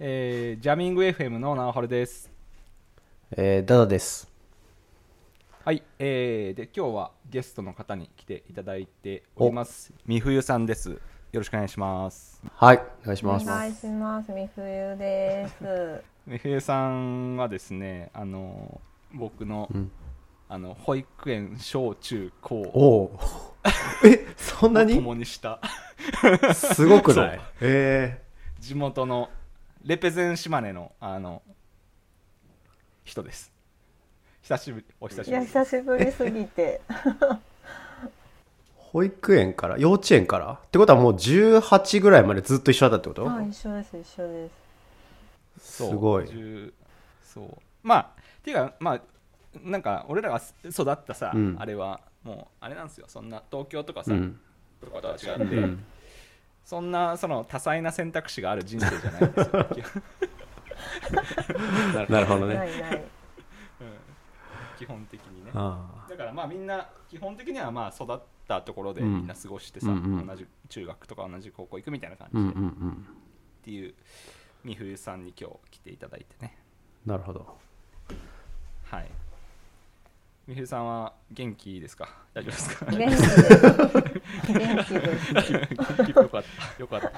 [0.00, 2.30] えージャミング FM の直春です。
[3.32, 4.30] えー、ダダです。
[5.64, 9.92] はい、えー、で今日はゲストの方に来ていただいております。
[10.06, 10.90] みふゆさんです。
[10.90, 10.98] よ
[11.32, 12.40] ろしくお願いします。
[12.54, 13.46] はい、お願いしおます。
[13.46, 14.30] 願いします。
[14.32, 15.54] みふゆです。
[16.26, 18.80] みふゆさんはですねあの
[19.12, 19.90] 僕の,、うん。
[20.48, 22.54] あの保育園小中高。
[22.60, 23.18] おをお。
[24.06, 24.94] え、そんなに？
[24.94, 25.60] 共にした。
[26.54, 27.40] すごくない？
[27.60, 28.22] え
[28.60, 29.28] 地元の
[29.84, 31.42] レペゼン島根のあの
[33.04, 33.52] 人です。
[34.42, 36.80] 久しぶりお久しいやぶり久しぶりすぎて。
[36.88, 37.38] ー、
[38.76, 40.52] 保育園から、幼稚園から？
[40.52, 43.30] ってことはもう18ぐらいまでずっと一緒だったってこと？
[43.30, 44.48] あ一緒です一緒で
[45.58, 45.76] す。
[45.76, 46.24] そうすごい。
[46.24, 46.72] 10
[47.22, 47.58] そう。
[47.82, 49.00] まあっていうかまあ
[49.62, 51.56] なんか俺らが育ったさ、うん。
[51.58, 53.06] あれはもうあれなんですよ。
[53.08, 54.40] そんな東京とかさ、うん。
[54.80, 55.84] とかとは違うって、ん
[56.68, 59.64] そんなその多彩な選択肢がある人生じゃないんですよ。
[59.74, 59.80] 基
[61.96, 62.54] 本 なるほどね。
[62.56, 62.96] ないない。
[62.96, 63.04] うん。
[64.78, 65.50] 基本的にね。
[65.54, 69.14] あだからまあみんな基本的にはまあ育ったところでうん。
[69.16, 70.26] みんな過ごしてさ、うんうん。
[70.26, 73.06] 同じ中学とか同じ高校行くみたいな感ーうんじで、っうんうん。
[73.62, 73.94] ていう
[74.66, 76.58] 美冬さんに今日来ていただいてね。
[77.06, 77.56] なるほど。
[78.90, 79.10] はい
[80.48, 82.08] 美冬さんは元気ですか？
[82.32, 82.86] 大丈夫ですか？
[82.86, 83.44] 元気です。
[84.54, 84.84] 元
[85.44, 85.58] 気で
[86.08, 86.10] す。
[86.10, 86.48] よかった
[86.80, 87.10] よかった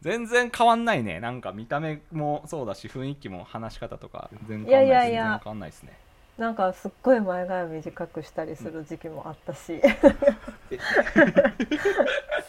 [0.00, 5.82] 全然変わんないねなんか見た目もそうだし雰囲気も話し方とか全然変わんないやいやいやないです。
[5.82, 5.92] ね
[6.38, 6.86] なんかす。
[6.88, 8.70] っごい前髪短くしたりす。
[8.70, 9.58] る時期もあったし。
[9.60, 9.72] す。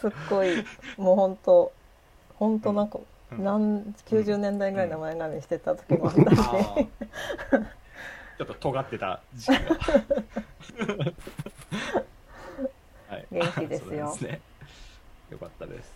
[0.08, 0.64] っごい
[0.96, 1.72] もう本当
[2.34, 3.00] 本当なんか
[3.32, 6.38] うん90年代ぐらいの前髪してた時もあったし。
[6.38, 7.66] あー
[8.38, 9.58] ちょっと尖ってた時期が。
[13.08, 13.26] はい。
[13.30, 14.12] 元気ですよ。
[14.12, 14.40] そうなんね
[15.30, 15.92] よかったです。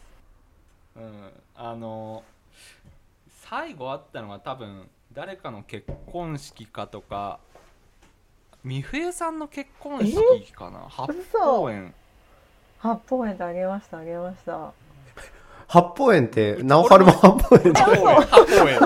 [0.97, 1.31] うん。
[1.55, 2.25] あの
[3.29, 7.41] 最後会ったのは多分誰かの結婚式かとか
[8.65, 10.87] 美冬さんの結婚式かな？
[10.89, 11.95] 八方園。
[12.79, 14.73] 八方園であげましたあげました。
[15.67, 18.81] 八方園って、直春も八方園八方園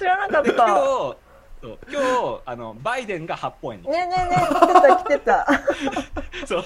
[0.00, 0.74] 知らなかで今日った。
[0.74, 1.16] そ
[1.62, 6.46] う今日あのバイデンが八方園に来てねえねえねえ来てた来てた。
[6.46, 6.64] そう。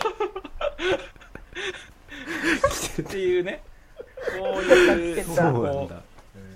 [3.03, 3.63] っていうね
[4.39, 5.97] こういうそうなんだ。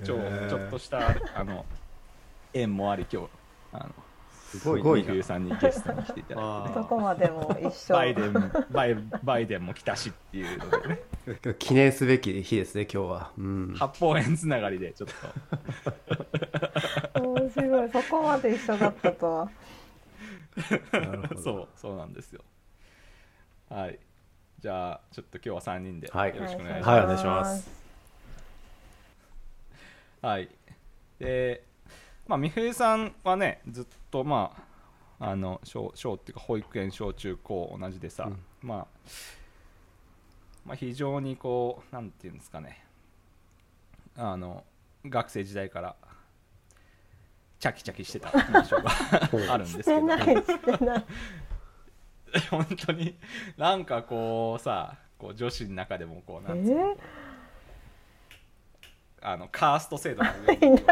[0.04, 0.18] ちょ
[0.48, 1.00] ちょっとした。
[1.34, 1.66] あの
[2.54, 3.28] 縁もあり今日
[3.72, 3.86] あの
[4.48, 7.94] すごいな美冬さんにゲストに来ていただいあて、ね、どこまでも一緒。
[7.94, 8.32] バイデン
[8.70, 11.00] バイバイデンも来たしっていうのでね。
[11.58, 13.32] 記念すべき日ですね、今日は。
[13.36, 13.74] うん。
[13.76, 15.08] 八方園つながりでちょっ
[17.20, 17.90] 面白い。
[17.90, 19.50] そこまで一緒だったとは。
[20.92, 21.34] なるほど。
[21.34, 22.42] とそうそうなんですよ。
[23.68, 23.98] はい。
[24.60, 27.70] じゃあちょっと今日は3人でよはいろしくお願いします、はいお願いします。
[30.22, 30.48] はい。
[31.18, 31.67] で、
[32.28, 34.68] まあ、美冬さんはね、ずっと、まあ、
[35.20, 38.38] あの小小っていうか保育園小中高同じでさ、うん。
[38.62, 38.86] まあ、
[40.64, 42.84] まあ非常にこうなんていうんですかね。
[44.16, 44.64] あの
[45.04, 45.96] 学生時代から
[47.58, 48.90] チャキチャキしてた印象が
[49.52, 50.00] あるんですけど。
[50.00, 51.04] してないしてない。
[52.50, 53.18] 本当に
[53.56, 56.98] なんかこうさこう女子の中でもこうえなんつうのー、
[59.22, 60.78] あのカースト制度の上に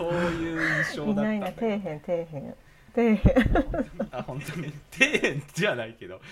[0.00, 2.54] そういう印象だいった底辺底辺
[2.94, 3.44] 底辺。
[4.12, 4.72] あ本当に。
[4.90, 6.22] 底辺じゃないけど。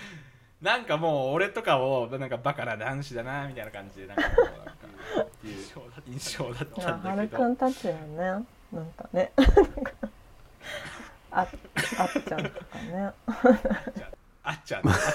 [0.59, 4.71] なんかもう俺とかをなんかバカな男子だなみたいな感じでなんかこうなんか
[5.21, 5.57] っていう
[6.11, 7.37] 印象だったあはるんだけど。
[7.37, 7.99] くんたちはね。
[8.17, 8.39] な
[8.81, 9.31] んかね。
[11.31, 12.55] ああっちゃんとか
[12.91, 13.11] ね。
[14.43, 14.83] あっちゃん。
[14.83, 15.05] のあつし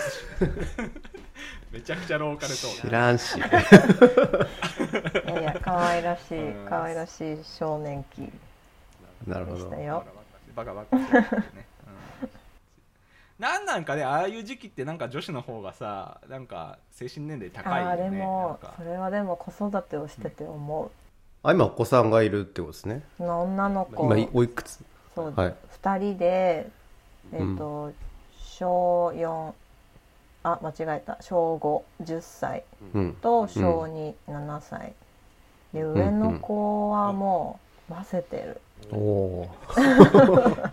[1.72, 3.36] めちゃくちゃローカルトー知らんし。
[3.36, 3.48] いや
[5.41, 6.69] いや可愛らしいうん。
[6.69, 8.31] 可愛らしい少年期
[9.27, 9.71] なるほど。
[10.55, 11.27] バカバカしてね、
[12.21, 17.89] うん、なんなんかねああいう時期ってなんか女子の方がさなんか精神年齢高いよね。
[17.89, 20.91] ああでもそれはでも子育てをしてて思
[21.43, 23.03] あ、今お子さんがいるってことですね。
[23.19, 24.05] う女の子。
[24.05, 24.83] 今、いおいくつ？
[25.15, 25.55] そう、はい。
[25.83, 26.71] 2人で
[27.33, 27.93] えっ、と、
[28.41, 29.53] 小4
[30.43, 31.19] あ間違えた。
[31.21, 31.57] 小
[32.03, 32.65] 510歳。
[32.95, 33.15] うん。
[33.15, 33.83] と小
[34.28, 34.95] 27歳、
[35.72, 37.60] で上の子はも
[37.91, 38.60] う混ぜてる、
[38.91, 39.48] おお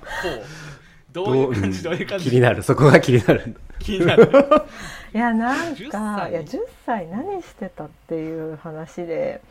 [1.12, 2.30] どういう感じどういう感じ？
[2.30, 2.64] 気になる。
[2.64, 3.56] そこが気になる。
[3.80, 4.32] 気になる。
[5.14, 6.32] いやなん10か歳？
[6.32, 9.42] いや10歳何してたっていう話で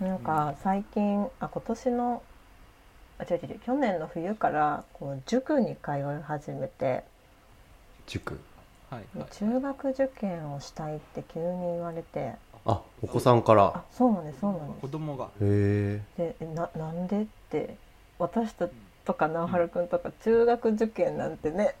[0.00, 2.22] なんか最近あ今年の
[3.18, 7.04] あ違う違う違う去年の冬からこう塾に通い始めて。
[8.06, 8.40] 塾。
[8.90, 12.34] はい、はい、中学受験をしたいって急に言われて
[12.66, 13.64] あお子さんから。
[13.74, 15.28] あそうなんですそうなんで子供が。
[15.40, 17.76] へえななんでって
[18.18, 18.72] 私たち
[19.04, 21.74] とか直春くんとか中学受験なんてね。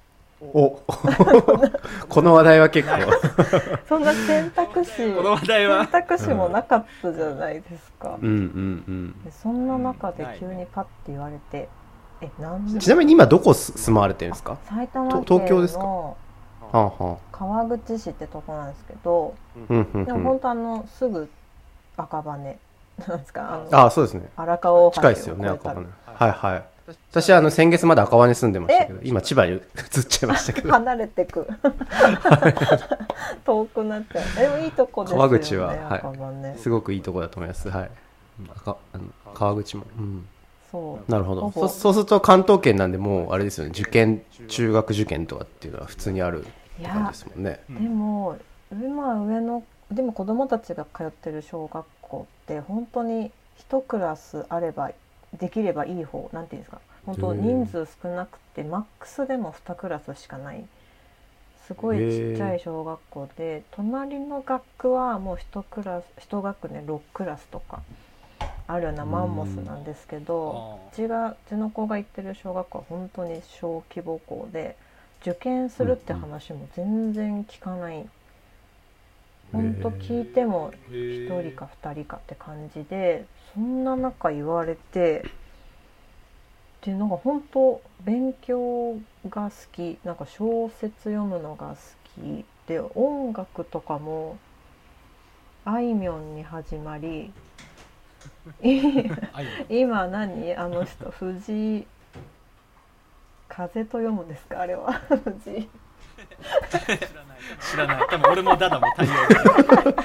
[0.54, 0.70] お
[2.08, 2.96] この話題は結構。
[3.88, 5.84] そんな選択肢 この話題は。
[5.84, 8.28] 選択肢もなかったじゃないですか、うん。
[8.28, 8.32] う
[8.90, 11.68] んでそんな中で急にパッて言われて、
[12.20, 12.72] えなんで？
[12.72, 14.56] うんちなみに今どこす住まわれてるんですか？
[14.64, 16.14] 埼玉県と東京ですか？
[16.72, 19.34] 川口市ってとこなんですけど
[19.68, 19.74] で
[20.12, 21.28] も本当あのすぐ
[21.96, 22.56] 赤羽。
[23.08, 23.64] なんですか？
[23.70, 24.28] あそうですね。
[24.36, 25.86] 荒川大近いですよね赤羽。
[26.06, 26.64] はいはい。
[27.10, 29.60] 私はあの先月まで赤羽に住んでましたけど今千葉に移っ
[30.08, 30.70] ちゃいましたけど。
[30.70, 31.46] 離れてく。
[33.44, 35.66] 遠くなっちゃうでもいいとこですよね川口は。
[35.68, 36.58] はい。
[36.58, 37.68] すごくいいとこだと思います。
[37.70, 37.90] はい。
[38.56, 39.04] 赤あの
[39.34, 39.84] 川口も。
[39.98, 40.26] うん。
[40.70, 41.10] そう。
[41.10, 41.68] なるほど。
[41.68, 43.70] そうすると関東圏なんでもうあれですよね。
[43.74, 46.44] 受験中学受験とかっていうのは普通にある
[46.82, 47.60] い感じやですもんね。
[47.68, 48.38] でも
[48.72, 54.90] 今上のでも子供たちが通ってる小学校って本当に一クラスあれば
[55.38, 56.80] できればいい方なんていうんですか。
[57.04, 60.64] 本当人数少なくてマックスでも2クラスしかない。
[61.66, 67.82] すごいちっちゃい小学校で隣の学区はもう1クラス1学年6クラスとか
[68.66, 74.76] あるようなマンモスなんですけどあうちがうちの子が行ってる小学校は本当に小規模校で
[75.22, 78.04] 受験するって話も全然聞かない、
[79.52, 83.24] 本当聞いても1 1人か2人かって感じで
[83.54, 85.24] そんな中言われて
[86.80, 88.96] でなんか本当勉強
[89.28, 91.76] が好きなんか小説読むのが好
[92.20, 94.38] きで音楽とかも
[95.64, 97.32] あいみょんに始まり
[99.68, 100.54] 今何？
[100.56, 101.86] あの人藤井
[103.54, 104.98] 風と読むんですかあれは？
[107.60, 108.06] 知らない。
[108.08, 109.96] 多分俺もダダも対応できない。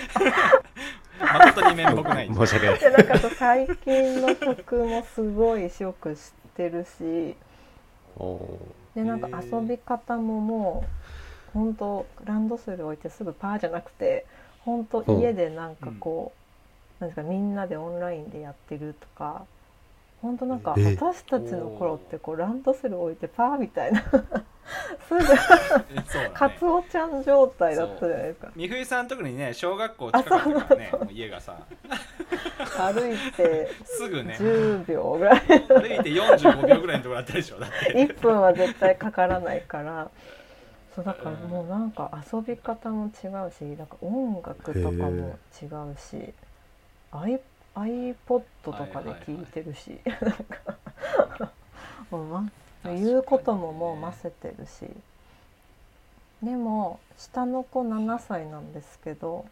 [1.34, 2.28] 誠に面目ない。
[2.36, 2.80] 申し訳ない。
[2.80, 6.22] でなんか最近の曲もすごいよく知っ
[6.56, 7.38] てるし。
[8.18, 8.60] お
[8.96, 10.84] でなんか遊び方もも
[11.50, 14.26] う本当ランドセル置いてすぐパーじゃなくて
[14.66, 16.34] 本当うん家でなんかこ
[17.00, 19.46] う、なんですかみんなでオンラインでやってるとか
[20.22, 24.02] 本当なんかえ私たちの頃ってこうランドセル置いてパーみたいな
[25.08, 25.40] すぐそうだ
[26.24, 26.32] ね。
[26.34, 28.52] カツオちゃん状態だったじゃないですか。
[28.56, 31.58] 美冬さん特にね小学校近くだからねもう家がさ。
[32.78, 34.36] 歩いてすぐね。
[34.40, 35.40] 10秒ぐらい。
[35.40, 37.94] 歩いて45秒ぐらいのところだったでしょだって。
[37.94, 40.10] 1分は絶対かからないから。
[40.96, 46.34] そうだからもうなんか遊び方も違うしなんか音楽とかも違うし
[47.12, 47.40] i-
[47.78, 50.32] iPod とかで聞いてるし、 なん。
[50.34, 51.52] か
[52.10, 52.50] もうま
[52.84, 54.90] 言うことももうませてるし。
[56.42, 59.46] でも下の子7歳なんですけど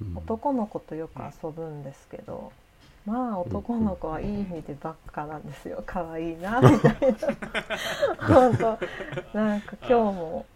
[0.00, 0.18] うん。
[0.18, 2.52] 男の子とよく遊ぶんですけど、
[3.06, 5.82] まあ男の子はいい意味でばっかなんですよ。
[5.86, 9.38] 可愛いなみたいな本当。
[9.38, 10.46] なんか今日も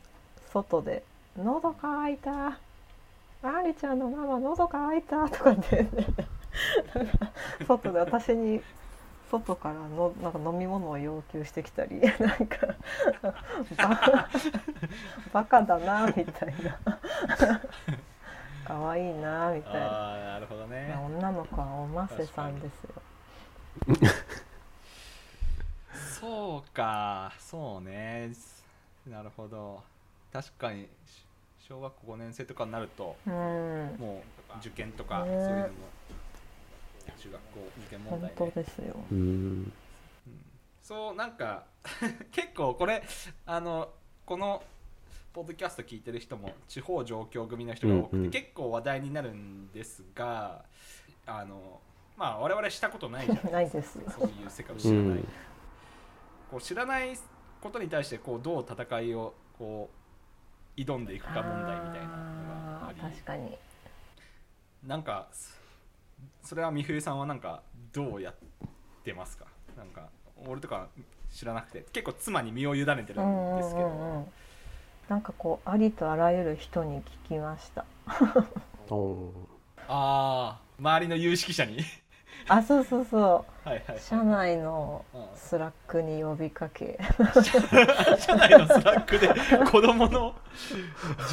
[0.53, 1.03] 外で
[1.37, 2.59] 「喉乾いた」
[3.43, 5.89] 「ありちゃんのママ喉乾いた」とかって、ね、
[7.67, 8.63] 外で私に
[9.31, 12.67] 外からのなんか飲み物を要求してきたり なんか
[13.77, 14.29] バカ
[15.33, 17.61] バカだなみたいな。
[18.67, 20.17] 可愛いなみたいな。
[20.17, 20.89] なるほどね。
[20.93, 22.91] まあ女の子はおませさんですよ。
[26.21, 27.33] そうか。
[27.39, 28.33] そうね。
[29.07, 29.85] なるほど。
[30.33, 31.25] 確かにし
[31.69, 34.23] 小学校5年生とかになるとうん、も
[34.55, 35.31] う受験とかね。
[35.31, 35.69] そういうのも
[37.19, 38.95] 中学校受験問本題ね当ですよ。
[39.11, 39.23] うんう
[39.61, 39.73] ん
[40.83, 41.65] そうなんか
[42.31, 43.03] 結構これ
[43.45, 43.93] あの
[44.25, 44.63] この
[45.33, 50.65] ポッドキャスト聞いてる人も地方上京組の人が多くて、うんうん結構話題になるんですが
[51.27, 51.81] あの
[52.17, 53.99] まあ我々したことないじゃない ないです。
[54.11, 55.29] そういう世界を知うらない、ん
[56.51, 57.19] こう知らない
[57.61, 59.91] ことに対してこうどう戦いをこ
[60.77, 62.45] う挑んでいくか問題みたいなの
[62.81, 63.59] があありー確かに。
[64.85, 65.29] なんか
[66.47, 67.63] そそれは美冬さんはなんか
[67.93, 68.35] どうやっ
[69.05, 69.47] てますか？
[69.77, 70.09] なんか
[70.47, 70.87] 俺とか
[71.31, 74.27] 知らなくて結構妻に身を委ねてるうんですけど、うんうん。
[75.09, 77.85] なんかこうありとあらゆる人に聞きました。
[78.91, 79.33] お
[79.89, 81.79] ああ周りの有識者に？
[82.49, 84.01] あ、そうそうそはいはい、う。
[84.01, 86.99] 社内のうん Slack に呼びかけ。
[88.21, 89.29] 社内の Slack で
[89.71, 90.35] 子供の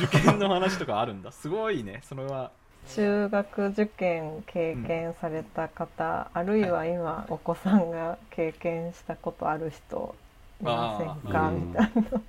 [0.04, 2.52] 受験の話とかあるんだすごいねそれは
[2.90, 10.16] 中学受験経験された方、あるいは今お子さんが経験したことある人
[10.62, 11.50] いませんか？
[11.52, 12.22] みたいな。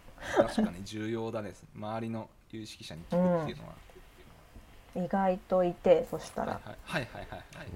[0.48, 1.52] 確かに重要だね。
[1.76, 7.38] 周りの有識者に聞くっていうのは、意外といてそしたら、はいはいはいはい。
[7.58, 7.66] はい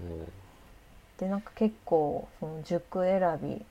[1.19, 3.65] でなんか結構その塾選び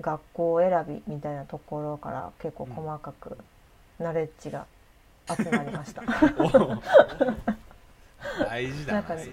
[0.00, 3.36] 学校選びみたいなところから結構細かく
[3.98, 4.64] ナレッジが
[5.28, 6.80] 集まりました、お ー
[8.48, 9.28] 大事だなんかね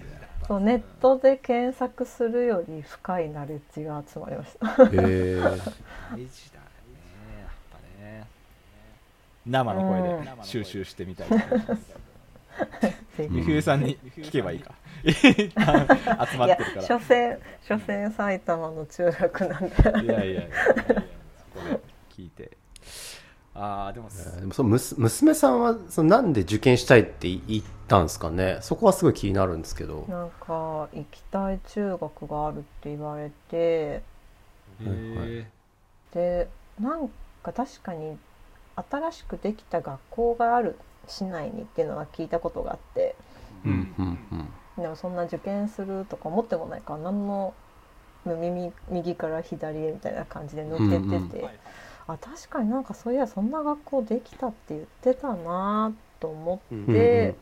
[0.46, 4.84] そうネットで検索するより深いナレッジが集まりました。
[4.84, 5.58] へえ大事だね
[6.14, 8.26] やっぱね。
[9.46, 12.08] 生の声で収集してみたいと思います
[13.18, 14.72] ぜひみふえさんに聞けばいいか。
[15.04, 16.82] 集まってるから。
[16.82, 19.76] 所詮所詮埼玉の中学なんで。
[20.04, 20.42] いやいやいや
[21.54, 21.80] そこで
[22.16, 22.56] 聞いて。
[23.54, 28.58] ああでもでもそのむす娘さんはそのなんで受験したいって言ったんですかね。
[28.60, 30.04] そこはすごい気になるんですけど。
[30.08, 34.02] なんか行きたい中学があるって言われて。
[36.12, 36.48] で
[36.80, 37.08] なん
[37.42, 38.16] か確かに
[38.76, 40.78] 新しくできた学校がある
[41.08, 43.16] 市内にっていうのは聞いたことがあって。
[43.64, 44.18] ううんんうん
[44.76, 44.82] うん。
[44.82, 47.54] でもそんな受験するとか思ってもないから何の
[48.24, 51.50] 右右から左へみたいな感じで抜けてて、うん
[52.08, 57.36] あ確かになんかそういやそんな学校できたって言ってたなと思って、うん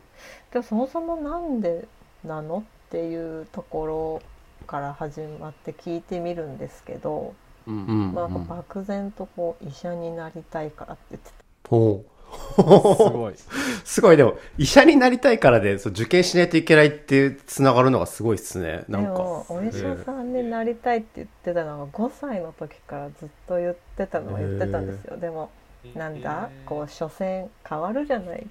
[0.51, 1.87] でもそもそもなんで
[2.23, 4.21] なのっていうところ
[4.65, 7.35] から始まって聞いてみるんですけど、
[7.67, 11.31] うんうんまあ、なんか漠然とこう医者になりたいからって言って
[11.69, 12.17] ほう。
[12.35, 13.33] すごい。
[13.85, 14.17] すごい。
[14.17, 18.83] でも医者になりたいからでそう受験しないといけないってつながるのがすごいっすね。
[18.89, 19.11] なんか。
[19.11, 25.17] もお医者さんになりたいって言ってたのが5歳の時からずっと言ってたのは言ってたんですよ。
[25.17, 25.49] でも
[25.95, 26.49] なんだ？
[26.65, 28.39] こう所詮変わるじゃない。
[28.39, 28.45] っ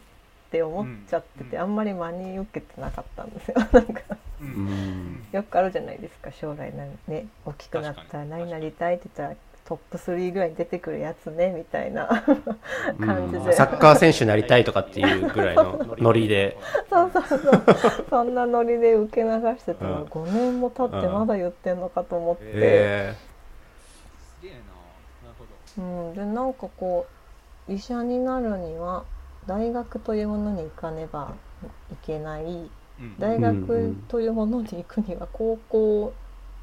[0.56, 1.62] て思っちゃってて、うん。
[1.62, 3.56] あんまり真に受けてなかったんですよ。
[3.72, 4.00] なんか
[5.32, 6.30] よくあるじゃないですか。
[6.32, 12.06] 将来なね大きくなったら何になりたいって言ったらトップ3ぐらいに出てくるやつねみたいな。
[13.00, 16.56] 感じで、うんサッカー選手になりたいとかっていうぐらいの ノリで。
[16.88, 17.62] そうそうそう。
[18.08, 20.04] そんなノリで受け流してたらうん。
[20.04, 23.14] 5年も経ってまだ言ってんのかと思って、え
[24.40, 24.58] すげえな。
[24.58, 24.62] な
[25.28, 25.82] るほど。
[25.82, 27.06] うん、でなんかこ
[27.68, 29.04] う医者になるには
[29.46, 31.34] 大学というものに行かねば
[31.92, 32.44] いけない。
[32.44, 33.18] うん。
[33.18, 36.14] 大学んというものに行くには高校を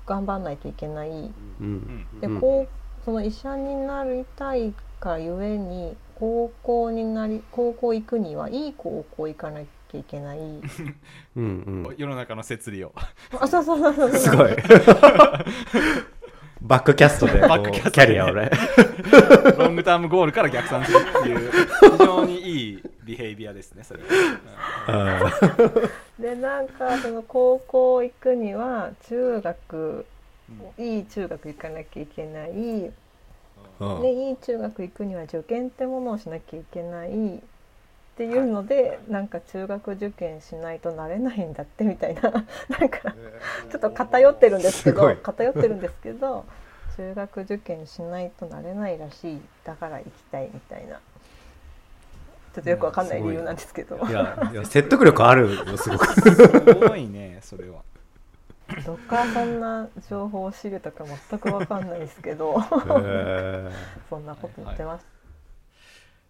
[0.06, 1.10] 頑張んないといけない。
[1.10, 2.40] で、うん。
[2.40, 10.40] こうその医者になりたいからゆえに高校になり高校行くにはいい高校行かなきゃいけない。
[10.40, 10.64] うん
[11.36, 11.88] うん。
[11.98, 12.94] 世の中の摂理を。
[13.40, 14.12] あそうそうそうそう。
[14.16, 14.50] すごい。
[16.62, 18.50] バックキャストでこうバックキャストでキャリアをね。
[19.58, 21.52] ロングタームゴールから逆算するっていう。
[21.52, 22.13] 非常に
[22.64, 24.02] いいビヘイビアですねそれ。
[24.04, 25.90] は、
[26.20, 30.06] でなんかその高校行くには中学
[30.78, 32.52] うんいい中学行かなきゃいけない。
[32.52, 34.02] うん。
[34.02, 37.42] でいい中学行くには受験ってものをしなきゃいけない。
[38.14, 42.22] っていうので、なんか中学受験しないとなれないんだってみたいな。
[42.70, 43.16] なんか
[43.72, 46.46] ちょっと偏ってるんですけど偏ってるんですけど
[46.96, 49.42] 中学受験しないとなれないらしい。
[49.64, 51.00] だから行きたいみたいな
[52.54, 53.98] ちょっとよくわかんない理由なんですけど。
[53.98, 54.12] い。
[54.12, 56.08] やいや説得力あるよすごく。
[56.22, 57.82] すごいねそれは。
[58.86, 62.56] どっからそんな情報を知るとか全くわかんないですけど。
[63.04, 63.72] え
[64.10, 65.14] そんなこと言ってました。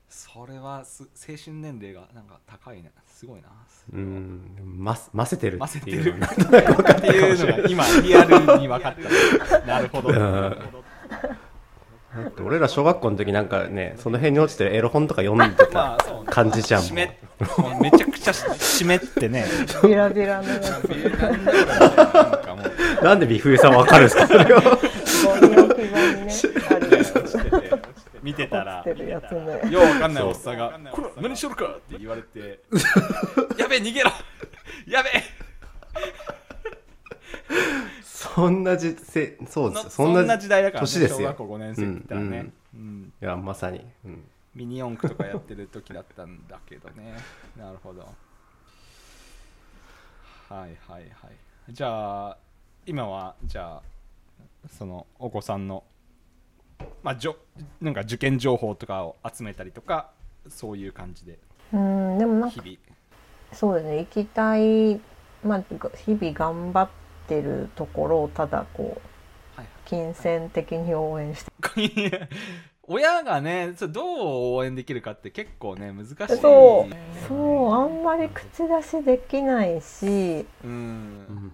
[0.07, 2.91] それはす精神年齢がなんか高いね。
[3.07, 4.41] すごいなーうん
[4.77, 5.99] まませてるませてる。
[5.99, 6.31] っていうのは
[6.97, 9.59] っていうのが今リアルに分かった。
[9.59, 10.83] なるなるほど
[12.45, 17.07] 俺ら小学校の時なんかねその辺に落ちてるエロ本とか読んでた感じじゃん湿っ
[17.57, 17.81] もう。
[17.81, 19.45] めちゃくちゃ湿ってね。
[19.83, 20.81] ビラビラのやつなん
[22.41, 22.63] かも
[23.01, 24.61] うなんで美冬さんわかるんですかそれを
[28.21, 28.83] 見てたら。
[29.69, 32.59] ようわかんないおっさんが「これ何しとるか!」って言われて
[33.57, 34.11] 「やべえ逃げろ。
[34.87, 35.09] やべ。
[35.09, 35.42] え!
[38.33, 39.89] そんなじせそうですよ。
[39.91, 41.17] そんな時代だから、ね、年ですよ。
[41.19, 44.23] 小学校5年生って言ったらね、うんいやまさに、うん。
[44.55, 47.13] ミニ四駆とかやってる時だったんだけどね。
[47.55, 48.01] なるほど。
[48.01, 48.07] は
[50.49, 51.09] いはいはい。
[51.69, 52.37] じゃあ
[52.87, 53.81] 今はじゃあ
[54.67, 55.83] そのお子さんの
[57.03, 57.35] まあじょ
[57.81, 60.09] なんか受験情報とかを集めたりとか
[60.49, 61.37] そういう感じで。
[61.71, 62.97] うんでもなんか日々。
[63.51, 63.99] そうですね。
[63.99, 64.99] 行きたい
[65.43, 65.63] まあ
[65.95, 67.02] 日々頑張って
[67.41, 69.01] るところをただこ
[69.57, 71.51] うはい金銭的に応援して。
[72.85, 76.15] 親がねそれどう応援できるかって結構ね難しい。
[76.41, 77.27] そう。
[77.27, 81.51] そうあんまり口出しできないしうん。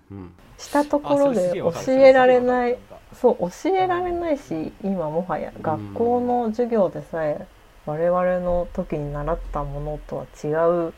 [0.57, 2.77] したところで教えられない。
[3.13, 7.47] そう教えられないし今もはや学校の授業でさえ
[7.85, 10.47] 我々の時に習ったものとは違
[10.89, 10.93] う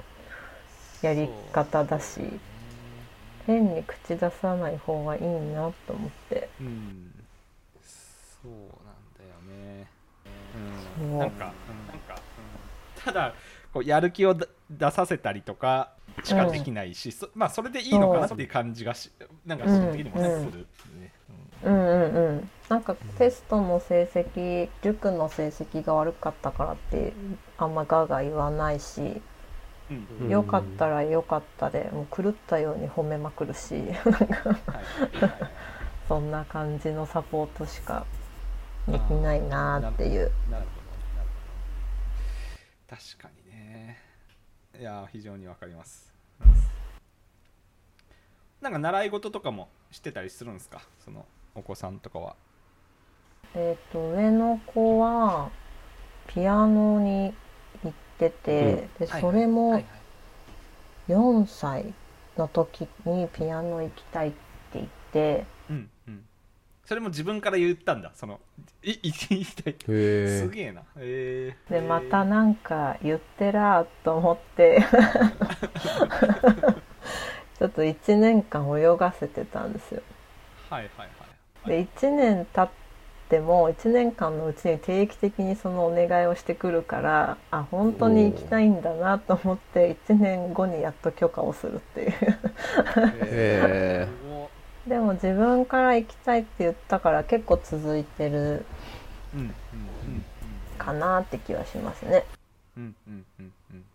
[1.02, 2.20] やり方だし
[3.52, 6.50] 変に口出さない方がいいなと思って。
[6.60, 7.14] うん。
[8.42, 8.62] そうなん
[9.18, 9.88] だよね。
[10.56, 11.16] うそう。
[11.16, 12.16] んなんか、うんなんか、
[12.96, 13.04] うん。
[13.04, 13.34] ただ
[13.74, 15.92] こうやる気をだ出させたりとか
[16.24, 19.12] しかできないし、そまあそれでいいのかなっていう感じがし
[19.46, 20.52] なんか個人的にもねうん。
[20.52, 20.68] する
[21.00, 21.12] ね、
[21.64, 21.74] うん。
[21.74, 27.14] うんうんなんかテストの成績塾の成績が悪かったからって
[27.58, 29.22] あんまガーガー言わないし
[29.92, 30.26] うん。
[30.26, 33.84] うん良かったら良かったでもう狂ったように褒めまくるし。
[36.08, 38.06] そんな感じのサポートしか
[38.88, 40.32] できないなっていう。
[42.90, 43.98] 確かにね。
[44.78, 46.12] いや非常にわかります。
[48.60, 50.82] なんか習い事とかもしてたりするんですか？
[51.00, 52.36] そのお子さんとかは。
[53.56, 55.50] えっ、と上の子は
[56.28, 57.34] ピアノに行
[58.28, 59.22] ってて、ではい。
[59.22, 61.12] それもはいはい。
[61.12, 61.94] 4歳
[62.38, 64.38] の時にピアノ行きたいって
[64.74, 65.46] 言って。
[65.70, 66.24] うんうん。
[66.86, 68.12] それも自分から言ったんだ。
[68.16, 68.40] その
[68.84, 69.76] いい 行きたい。
[69.80, 70.84] すげえな。
[70.98, 74.84] えー、でまたえなんか言ってらーと思って。
[77.60, 80.02] ちょっと1年間泳がせてたんですよ。
[80.70, 81.08] ーはいはい。
[81.64, 81.70] はい。
[81.70, 82.70] で1年経っ
[83.32, 92.12] ても1年間のうちに定期的にそのお願いをしてくるからあ本当に行きたいんだなと思って1年後にやっと許可をするっていう。
[93.24, 94.50] へすごっ
[94.86, 98.66] でも自分から行きたいって言ったから結構続いてる
[100.78, 102.26] かなって気はしますね。
[102.76, 103.86] うんうんうんうん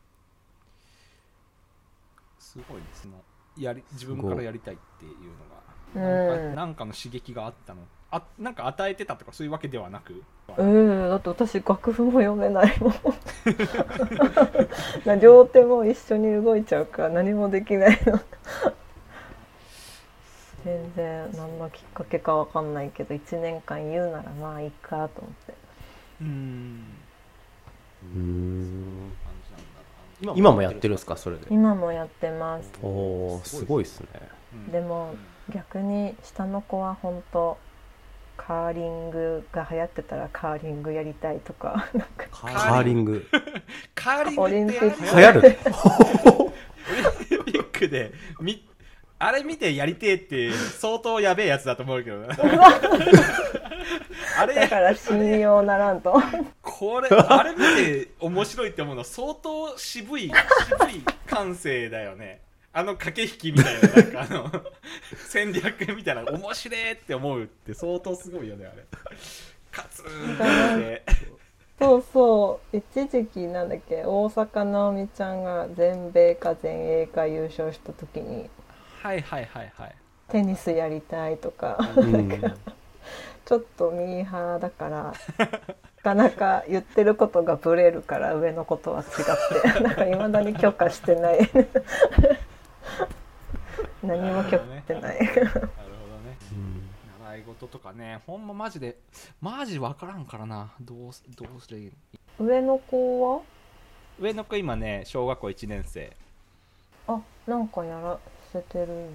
[2.38, 3.12] すごいですね
[3.58, 5.66] やり自分からやりたいっていうのが。
[5.94, 6.54] なんかうん。
[6.54, 10.22] なんかの刺激があったのあなんか与えてたとかそういうわけではなく？
[10.56, 12.92] うんだって私楽譜も読めないもん。
[15.04, 18.20] な両手も一緒に動いちゃうから何もできないの。
[20.64, 25.54] 全然何のきっかけかわかんないけど1年間言うならまあいいかと思って。
[26.22, 26.84] うん。
[28.14, 29.12] うーん。
[30.34, 31.46] 今もやってるんですかそれで？
[31.50, 32.70] 今もやってます。
[32.82, 34.06] おおすごいですね。
[34.54, 34.72] うん。
[34.72, 35.14] でも
[35.52, 37.58] 逆に下の子は本当
[38.36, 43.26] カーリングが流行ってたらカーリングやりたいとかなんかカーリング。
[43.94, 45.58] カーリングってオリンピック流行る。
[46.38, 46.52] オ
[47.30, 48.64] リンピックでみ
[49.18, 52.36] あれ見てやりてえって相当やべえやつだと思うけどな。
[54.38, 56.20] あだれから信用ならんと。
[56.60, 62.42] これあれ見て面白いって思うのは相当渋い渋い感性だよね
[62.76, 64.62] あの駆け引きみたいななんかあの
[65.30, 68.84] 戦略みたいな面白いって思うって相当すごいよねあれ。
[69.72, 71.02] カツンって
[71.78, 72.76] そうそう。
[72.76, 78.50] 一時期なんだっけ大坂なおみちゃんが全米か全英か優勝した時に。
[79.02, 79.94] はいはいはいはい。
[80.28, 81.78] テニスやりたいとか。
[81.96, 82.28] うん。
[83.46, 89.80] ちょっとミーハーだからなかなか言ってることがブレるから上のことは違って。
[89.80, 91.38] なんかいまだに許可してない
[94.02, 95.18] 何も許可してない。
[95.18, 95.68] なるほどね。
[96.52, 96.82] うん
[97.24, 98.98] 習い事とかねほんまマジで
[99.40, 100.72] マジ分からんからな。
[100.80, 101.92] どうすどうすい
[102.38, 103.42] 上の子は？
[104.20, 106.16] 上の子今ね小学校1年生。
[107.08, 108.18] あなんかやら
[108.52, 109.10] せてる。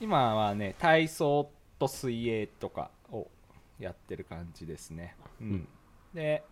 [0.00, 3.26] 今はね体操と水泳とかを
[3.78, 5.16] やってる感じですね。
[5.40, 5.68] うん、うん。
[6.14, 6.44] で、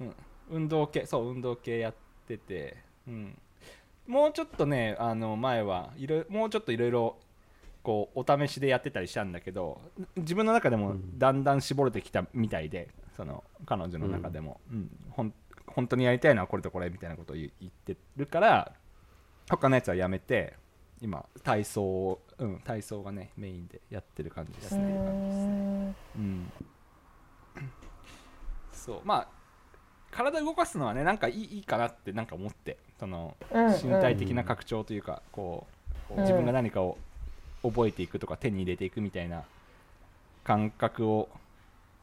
[0.00, 0.14] うん、
[0.50, 1.94] 運動系そう運動系やっ
[2.26, 3.38] てて、うん、
[4.06, 7.16] もうちょっとねあの前はいろいろもうちょっといろいろ
[7.82, 9.80] こうお試しでやってたりしたんだけど
[10.16, 11.18] 自分の中でもうん。
[11.18, 14.90] だんだん絞れてきたみたいで、その彼女の中でも、うん。
[15.10, 15.34] ほん
[15.66, 18.72] 本当にやりたいのはこれとこれみたいなことを言言ってるから
[19.50, 20.54] 他のやつはやめて
[21.00, 26.52] 今体操を、うん、体操がねメインでやってる感じですね、んうん、
[28.72, 29.00] そう。
[29.04, 29.28] まあ
[30.14, 33.66] 体動かすのはねなんかいいいいかなってなんか思ってそのうん。
[33.72, 35.66] 身体的な拡張というかこ
[36.16, 36.96] う自分が何かを
[37.62, 39.42] 覚えていくとか手に入れていくみたいな
[40.44, 41.28] 感覚を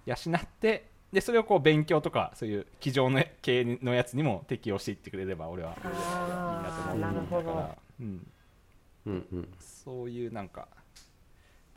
[0.06, 7.48] 養ってでそれをこう勉強とかそういう机上の系のやつにも適用していってくれれば俺はいいなと思うなるほど。
[7.48, 8.28] だから、うん、
[9.06, 9.48] うんうん。
[9.60, 10.68] そういうなんか、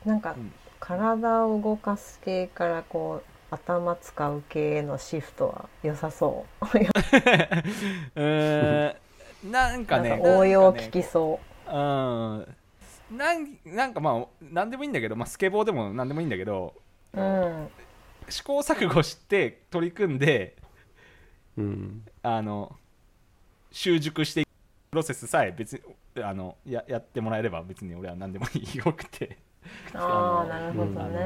[0.05, 0.51] なんかうん。
[0.79, 6.65] 体を動かす系からこう頭使う系へのシフトは良さそう。
[8.15, 8.93] うー
[9.45, 9.51] ん。
[9.51, 10.09] なんかね。
[10.09, 11.69] なんか応用なんかね聞きそう。
[11.71, 12.55] ん。
[13.11, 16.73] なんなんかまあ何でもいいんだけど、まあ、スケボーでも何でもいいんだけど
[17.13, 17.69] ううん。
[18.29, 20.57] 試行錯誤して取り組んで
[21.57, 22.05] うん。
[22.23, 22.75] あの
[23.71, 24.47] 習熟していく
[24.91, 25.73] プロセスさえ別
[26.15, 28.77] にあのややってもらえれば別に俺は何でもいい。
[28.77, 29.37] よくて、
[29.93, 31.19] あ あなるほどね。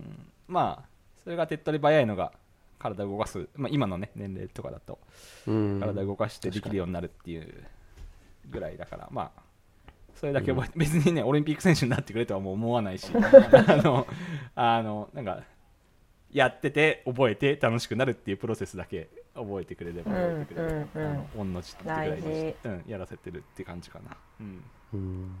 [0.00, 0.32] うん。
[0.48, 0.95] まあ
[1.26, 2.30] それが手っ取り早いのが
[2.78, 5.00] 体を動かす、まあ、今のね年齢とかだと
[5.48, 5.80] うん。
[5.80, 7.64] 体を動かしてできるようになるっていう
[8.48, 9.42] ぐらいだからまあ
[10.14, 14.06] それだけ覚えて、別にねオリンピック選手になってくれとはもう思わないし あの
[14.54, 15.42] あのなんか
[16.30, 21.08] やってて覚えて楽しくなるっていうプロセスだけ覚えてくれれば覚えてくれれば、うんうん。
[21.08, 24.16] うんあの御の字ってぐらいにうん、やらせてるって感じかな。
[24.40, 24.62] うん。
[24.94, 25.36] うん。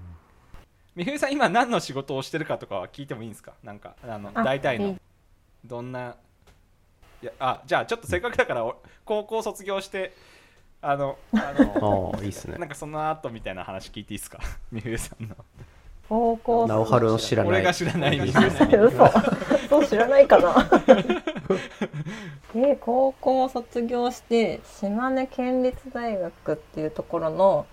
[0.96, 3.52] 美冬さん今何の仕事をしてるかとかは聞いてもいいんですか？
[3.62, 4.96] なんかあのあ大体の
[5.66, 6.16] どんな
[7.22, 10.12] いやあじゃあちょっとせっかくだからお高校卒業して
[10.82, 12.58] あのあの ああいいっすね。
[12.58, 14.38] なんかその後みたいな話聞いていいですか？
[14.72, 15.34] 美冬さんの。
[16.08, 17.52] 高校直春の知らない。
[17.54, 18.74] 俺が知らない美え冬さん。
[18.84, 19.08] 嘘。
[19.68, 20.54] そう知らないかな。
[22.54, 27.66] で高校を卒業して島根県立大学っていうところの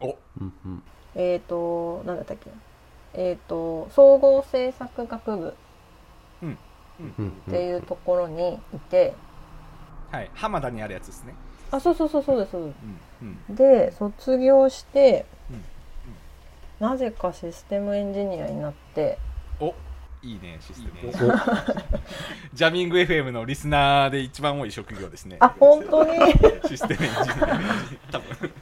[0.00, 0.16] お。
[0.40, 0.82] うんうん
[1.14, 2.50] えっ、となんだったっけ？
[3.14, 5.54] えっ、と総合政策学部。
[6.42, 6.58] うんうん
[7.02, 9.14] っていうところにいて、
[10.10, 10.30] はい。
[10.34, 11.34] 浜田にあるやつですね。
[11.70, 12.52] あそうそうそうそうです。
[12.52, 12.76] そうです
[13.22, 13.54] うんうん。
[13.56, 15.64] で卒業して、うん
[16.80, 19.18] なぜかシステムエンジニアになって。
[19.58, 19.74] お
[20.22, 21.12] いいねシステム。
[22.54, 25.38] ジャミング FM のリスナーで一番多い職業ですね。
[25.40, 26.12] あ本当に？
[26.68, 27.60] システムエンジニア。
[28.12, 28.52] 多分。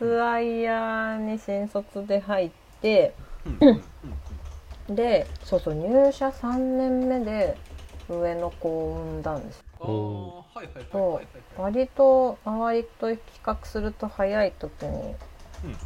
[0.00, 2.50] SIR に新卒で入っ
[2.80, 3.14] て。
[3.44, 3.82] うんうん
[4.94, 7.56] でそうそう入社3年目で
[8.08, 9.64] 上の子を産んだんです。
[9.78, 14.88] そはいう割と周りと比較すると早い時に
[15.64, 15.76] うんうん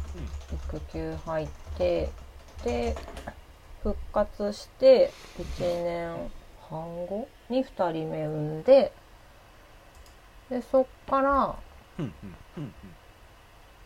[0.53, 2.11] 育休入って
[2.63, 2.95] で
[3.81, 6.31] 復活して1年
[6.69, 8.91] 半後に2人目産んで
[10.49, 11.55] でそっから
[11.97, 12.73] うんうんうん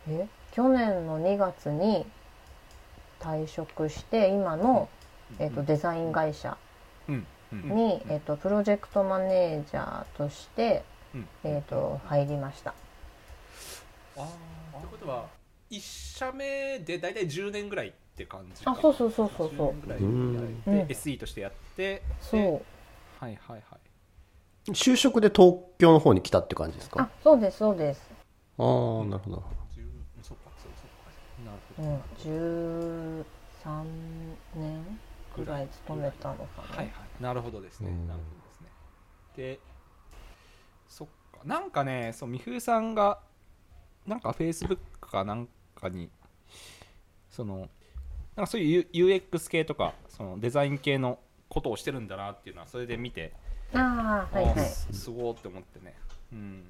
[0.09, 2.05] え去年の2月に
[3.19, 4.89] 退職して今の、
[5.39, 6.57] えっとデザイン会社
[7.51, 11.27] に、えっとプロジェクトマネージャーとして、うん。
[11.43, 12.73] えっと入りました。
[14.17, 14.21] あ
[14.73, 15.25] あってことは
[15.69, 19.73] 一社目で大体10年ぐらいって感じあそうそうそうそう10そう。
[19.73, 20.35] 年ぐらいうん。
[20.35, 22.41] やって、うん SE としてやってそう。
[22.41, 22.47] で
[23.19, 23.77] はいはいは
[24.67, 24.71] い。
[24.71, 28.01] 就職で東京の方に来たって感じですあかそうですそうです。
[28.57, 29.37] ああーなるほど。
[29.37, 29.41] 10
[30.21, 31.41] そうかそうそうか。
[31.45, 33.25] なるうほど、ん。
[33.65, 33.85] 13
[34.55, 34.99] 年？
[35.35, 37.23] ぐらい勤めたのかな、はいはい。
[37.23, 38.07] なるほどですね、うん。
[38.07, 38.67] なるほどですね。
[39.35, 39.59] で
[40.87, 41.39] そっか。
[41.45, 43.19] なんかねそう美冬さんが
[44.05, 46.09] なんかフェイスブックかなんかに
[47.29, 47.69] その
[48.35, 53.33] なんかそういう U- UX 系とかそのデザイン系のことをしてるんだなっていうのはそれで見て
[53.73, 54.59] ああはいはい。
[54.59, 55.95] あすすごーって思ってね。
[56.33, 56.63] うん。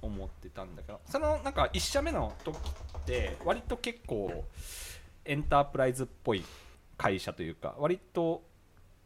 [0.00, 1.00] 思ってたんだけど。
[1.06, 2.60] そのなんか1社目の時っ
[3.04, 4.44] て割と結構
[5.24, 6.44] エンタープライズっぽい
[6.98, 8.42] 会社というか割と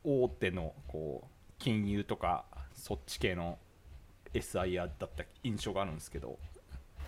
[0.03, 1.29] 大手のこう
[1.59, 3.59] 金融とかそっち系の
[4.35, 6.39] SIR だった印象があるんですけど。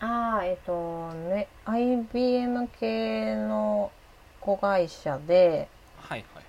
[0.00, 3.90] ああえっ、とね IBM 系の
[4.40, 6.44] 子会社ではいはい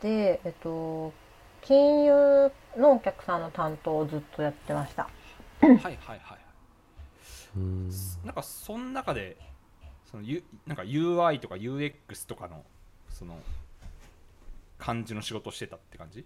[0.00, 1.12] でえっと
[1.60, 5.08] 金融のお客さんの担当をずっとやってました。
[5.60, 6.42] はいはいはい
[8.24, 9.36] なんかその中で
[10.10, 12.64] その、U、なんか UI とか UX とかの
[13.12, 13.38] その
[14.78, 16.24] 感じの仕事をしてたって感じ？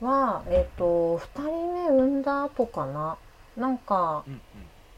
[0.00, 3.16] はえっ、と2人目産んだ後かな。
[3.56, 4.40] なんかうん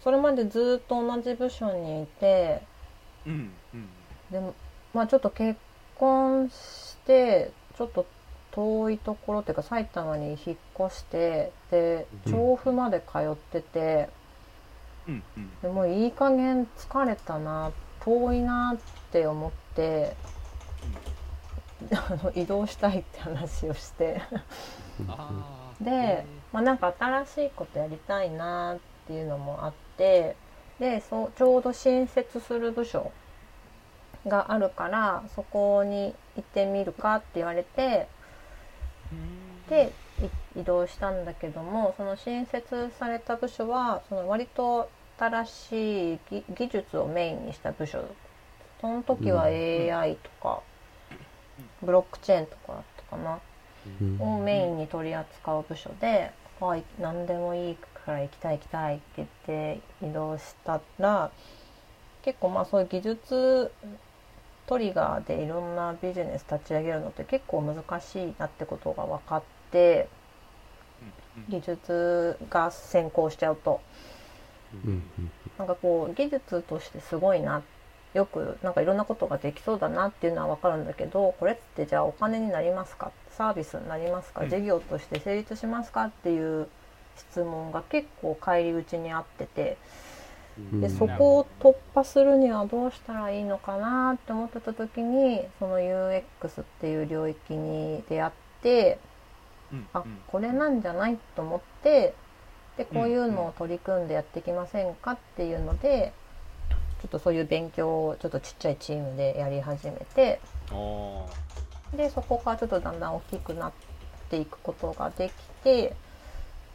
[0.02, 2.62] それまでずっと同じ部署にいて
[3.26, 3.40] うんうん。
[3.74, 3.88] うん
[4.30, 4.54] でも
[4.94, 5.58] まあちょっと結
[5.96, 8.06] 婚してちょっと
[8.52, 12.32] 遠いところっていうか埼玉に引っ越してでうん。
[12.32, 14.08] 調布まで通ってて、
[15.06, 15.50] うんうん。
[15.60, 18.78] でもういい加減疲れたな遠いなっ
[19.10, 20.16] て思って
[21.92, 24.20] あの移動したいって話をして。
[25.80, 30.34] でへまあなんか新しいことやりたいなっていうのもあって
[30.80, 33.12] でそうちょうど新設する部署
[34.26, 39.92] があるからそこに行ってみるかって言われてーで
[40.56, 48.04] い移動したんだけどもその新設された部署はその割と新しい技技術をメインにした部署。
[48.80, 49.52] その時はうん。
[49.54, 50.62] AI とか、
[51.82, 53.40] ブロックチェーンとかだったかな、
[54.00, 54.20] うん。
[54.20, 61.30] をメインに取り扱う部署で「はい何でもいいから行きたい行きたい」って言って移動したら
[62.22, 63.72] 結構まあそういう技術
[64.66, 70.08] トリガーでいろんなビジネス立ち上げるのって結構難しいなってことが分かって
[71.36, 71.60] うんうん。
[71.60, 73.80] 技術が先行しちゃうと。
[74.84, 75.02] うん
[75.58, 77.62] なんかこう技術としてすごいな
[78.16, 83.12] よくなんかいろんなことができそうだなっていうのは分かるんだけどこれってじゃあお金になりますか？
[83.30, 84.42] サービスになりますか？
[84.42, 84.50] うん。
[84.50, 86.66] 事業として成立しますかっていう
[87.16, 89.76] 質問が結構返り討ちにあってて
[90.72, 96.22] でうんそこを突破するにはどうしたらいいのかなって思ってた時にその UX
[96.62, 98.98] っていう領域に出会って
[99.92, 102.14] あこれなんじゃないと思って
[102.78, 106.12] でこういうのを取り組んでやっていきませんかっていうので
[107.02, 110.40] ちょっとそういう勉強をちょっとちっちゃいチームでやり始めて
[111.96, 113.72] でそこからちょっとだんだん大きくなっ
[114.30, 115.32] ていくことができ
[115.62, 115.94] て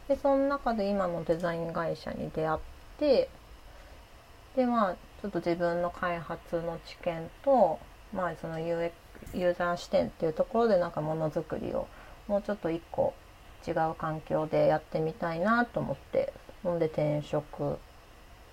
[0.08, 2.60] でその中で今のデザイン会社に出会っ
[2.98, 3.28] て
[4.56, 7.78] でまあちょっと自分の開発の知見と、
[8.12, 8.90] まあ、その UX
[9.34, 11.86] ユーザー視点っていうところでなんかものづくりを
[12.26, 13.14] もうちょっと一個
[13.66, 16.32] 違う環境でやってみたいなと思って
[16.62, 17.78] ほんで転職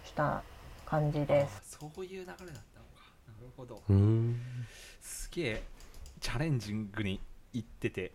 [0.06, 0.44] した
[0.90, 1.78] 感じです。
[1.80, 2.60] あそういう流れだったのか。
[3.28, 3.82] なるほど。
[3.90, 4.42] うん
[5.02, 5.64] すげえ
[6.20, 7.20] チャレンジングに
[7.54, 8.12] 行ってて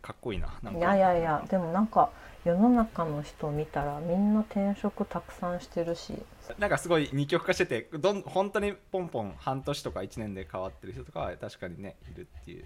[0.00, 0.48] かっこいいな。
[0.62, 2.10] ないやいやいやでもなんか
[2.44, 6.14] 世の中の人見たらみんな転職たくさんしてるし。
[6.58, 12.64] なんかすごい二極化しててどん本当にポンポン半年とか1年で変わってる人とかは確かにねいるっていう。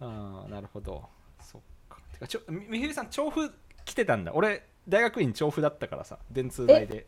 [0.00, 1.08] ああなるほど。
[1.40, 1.98] そっか。
[2.12, 3.50] てかちょみみふりさん調布
[3.84, 4.32] 来てたんだ。
[4.34, 7.06] 俺大学院調布だったからさ電通大で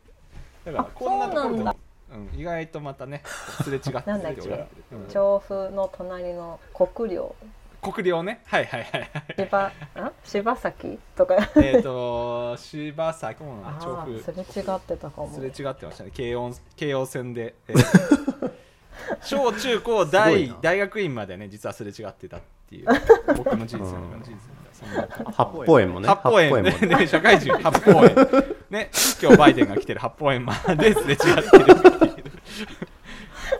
[0.64, 1.77] だからあこんなところでもそうなんだ。
[2.12, 3.23] うん、意外とまたね
[3.62, 4.16] すれ違ってるな。
[4.16, 4.66] んだっけ？
[4.92, 5.07] うん。
[5.09, 7.35] 調布の隣の国領。
[7.83, 8.42] 国領ね。
[8.46, 10.12] はいはいはいはい。
[10.25, 11.37] 柴崎とか？
[11.57, 14.18] えっと柴崎もあ調布。
[14.18, 15.31] あすれ違ってたかも。
[15.33, 16.11] すれ違ってましたね。
[16.12, 18.51] 京王京王線で、えー
[19.23, 22.87] 小中高大大学院までね実はすれ違ってたっていう。
[23.37, 24.60] 僕の人生のうん人生
[25.37, 26.09] 八方園もね。
[26.09, 27.07] 八方園八方園もね。
[27.07, 27.53] 社会人。
[27.59, 28.14] 八方園
[28.71, 28.90] ね
[29.21, 31.64] 今日バイデンが来てる八方園まですれ違ってる。
[31.97, 32.33] っていう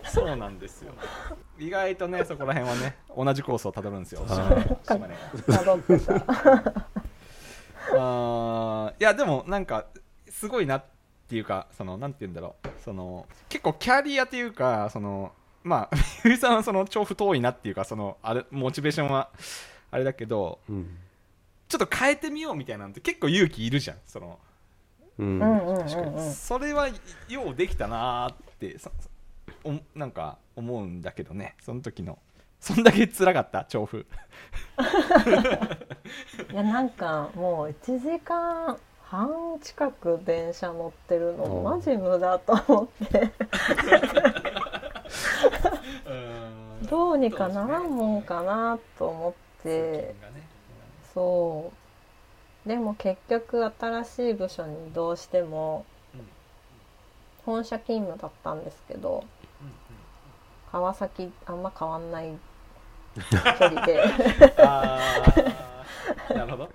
[0.05, 0.93] そうなんですよ。
[1.59, 4.25] 意外とねそこら辺はね同じコースをたどるんですよ。
[4.27, 5.15] 島根
[5.47, 6.85] 辿ってた
[7.93, 9.85] あーいやでもなんか
[10.29, 10.83] すごいなっ
[11.27, 12.67] ていうかそのなんて言うんだろう。
[12.83, 19.29] その結構キャリアっていうかそのまあ ゆりさんはその調布遠いなっていうかそのあれモチベーションは
[19.91, 20.97] あれだけどうん
[21.71, 24.37] ちょっと変えてみようみたいなのって結構勇気いるじゃんその。
[25.17, 25.39] うん。
[25.41, 26.89] うんうんうん確かに、うんそれは
[27.29, 28.91] ようできたなーってそ
[29.63, 31.55] おなんか思うんだけどね。
[31.61, 32.19] その時の。
[32.59, 33.63] そんだけ辛かった？
[33.63, 34.05] 調布。
[36.51, 39.29] いやなんかもう1時間半
[39.61, 43.31] 近く電車乗ってるのマジ無駄と思って。
[46.89, 50.13] どうにかならんもんかなと思って
[51.13, 51.71] そ
[52.65, 52.69] う。
[52.69, 56.21] でも結局新しい部署に移動してもうん。
[57.45, 59.23] 本社勤務だったんですけど
[60.71, 62.37] 川崎あんま変わんない
[63.59, 64.03] 距離で。
[66.35, 66.69] なるほど。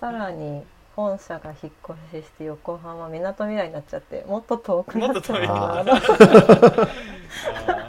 [0.00, 0.64] さらに
[0.96, 1.72] 本社が引っ
[2.12, 5.84] 越しして横浜みなとみらいになっちゃってもっと遠くなっちゃっと遠いなあ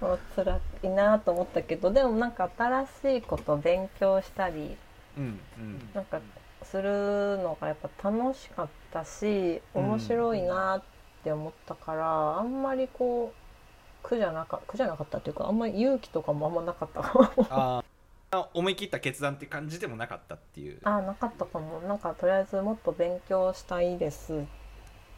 [0.00, 4.76] もう辛いなと思ったけどでもなんか新しいこと勉強したりー
[5.18, 5.90] うんうん。
[5.94, 6.20] なんか
[6.62, 10.82] するのがやっぱ楽しかったし面白いなっ
[11.24, 17.46] て思ったから、あんまりこう苦じゃなか苦じゃなかったっていうかあんまり勇気とかもあんまなかったかも。
[17.50, 18.46] あー。
[18.54, 20.78] 思い切った決断って感じでもなかったっていう。
[20.84, 21.80] あなかったかも。
[21.80, 24.44] なんかとりあえずもっと勉強したいです。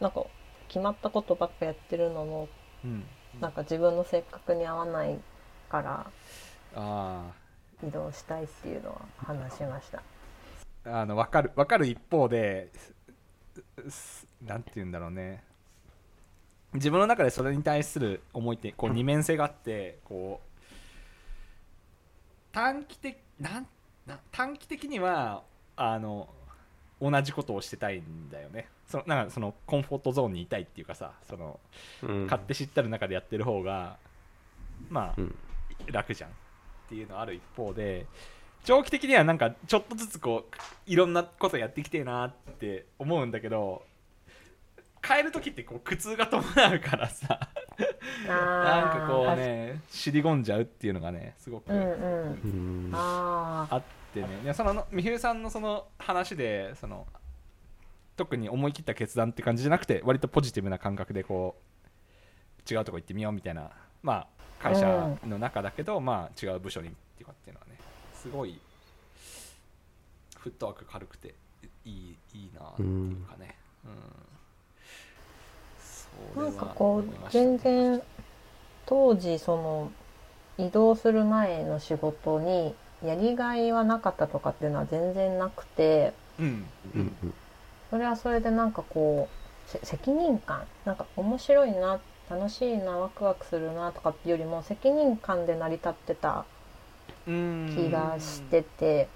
[0.01, 0.25] なんか
[0.69, 2.49] 決まったことばっかやってるのも
[2.85, 3.05] うん
[3.41, 5.19] なんか自分の性格に合わない
[5.69, 6.07] から
[6.75, 7.31] あ
[7.87, 10.03] 移動したいっていうのは話しました。
[10.85, 12.95] ーあの分かる分かる一方です
[13.89, 15.45] すなんて言うんだろうね。
[16.75, 20.63] 自分の中でそれに対する思いってこう二面性があってこう
[22.53, 23.67] 短期的なん
[24.07, 25.43] な短期的には
[25.77, 26.29] あの
[27.03, 28.69] 同じことをしてたいんだよね。
[28.87, 31.59] そのなんかそのコンフォートゾーンにいたいっていうかさその
[32.03, 32.27] うん。
[32.29, 33.97] 買って知ったる中でやってる方が
[34.89, 35.35] まあうん。
[35.91, 36.31] 楽じゃん。
[36.31, 36.33] っ
[36.89, 38.07] ていうのある一方で
[38.65, 40.57] 長期的にはなんかちょっとずつこう
[40.91, 43.83] いろんなことやってきてえなって思うんだけど
[45.05, 47.49] 変える時ってこう苦痛が伴うからさ。
[48.29, 52.89] なんかこうね尻込んじゃうっていうのがねすごくうんうん。
[52.89, 52.91] うん。
[52.95, 54.29] あああってね。
[54.45, 57.07] いやそのみひるさんのその話でその
[58.17, 61.57] 特に思い切った決断って感じじゃなくて割とポジティブな感覚でこ
[62.71, 63.71] う違うとこ行ってみようみたいな
[64.03, 64.27] まあ
[64.61, 67.73] 会社の中だけど、まあ違う部署にっていうかっていうのはね
[68.15, 68.61] すごい
[70.39, 71.35] フットワーク軽くて
[71.85, 73.57] いいいいなっていうかね、
[76.37, 76.45] うん。
[76.45, 78.01] なんかこう全然
[78.87, 79.91] 当時その
[80.59, 86.67] 移動する前の仕事にやりがいはなかったとかっていうのは全然なくてうん。
[86.95, 87.35] うん
[87.91, 90.63] それはそれでなんかこうせ責任感。
[90.85, 96.45] なんか面白いな楽しいなワクワクするなとかっていうよりも責任感で成り立ってた
[97.27, 99.07] うん気がしてて。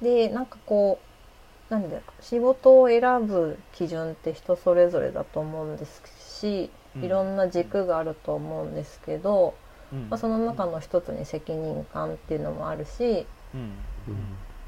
[0.00, 0.98] でなんかこ
[1.70, 6.02] うなんで仕事を選ぶ基準って人それぞれだと思うんです
[6.40, 7.04] しうん。
[7.04, 9.54] いろんな軸があると思うんですけど、
[9.92, 10.08] うん。
[10.10, 13.72] まあ、その中の一つに責任感っていうのもあるしうん。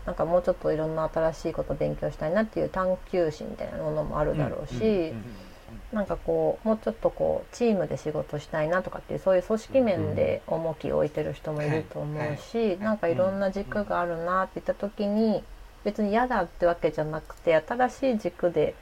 [0.06, 5.12] なんかもうちょっといろんな新しいことを勉強したいなっていう探求心みたいなものもあるだろうし、
[5.92, 15.42] なんかこうもうちょっとこうチームで仕事したいなとかっていうそういう組織面で重きを置いてる人もいると思うし、なんかいろんな軸があるなって言った時に
[15.84, 18.74] 別に嫌だってわけじゃなくて新しい軸で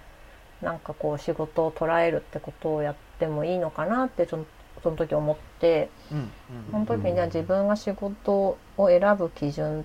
[0.62, 4.46] なんかこう仕事を捉えるってことをやってもいいのかなってその
[4.82, 6.30] その時思ってうん
[6.70, 9.84] その時にじゃあ自分が仕事を選ぶ基準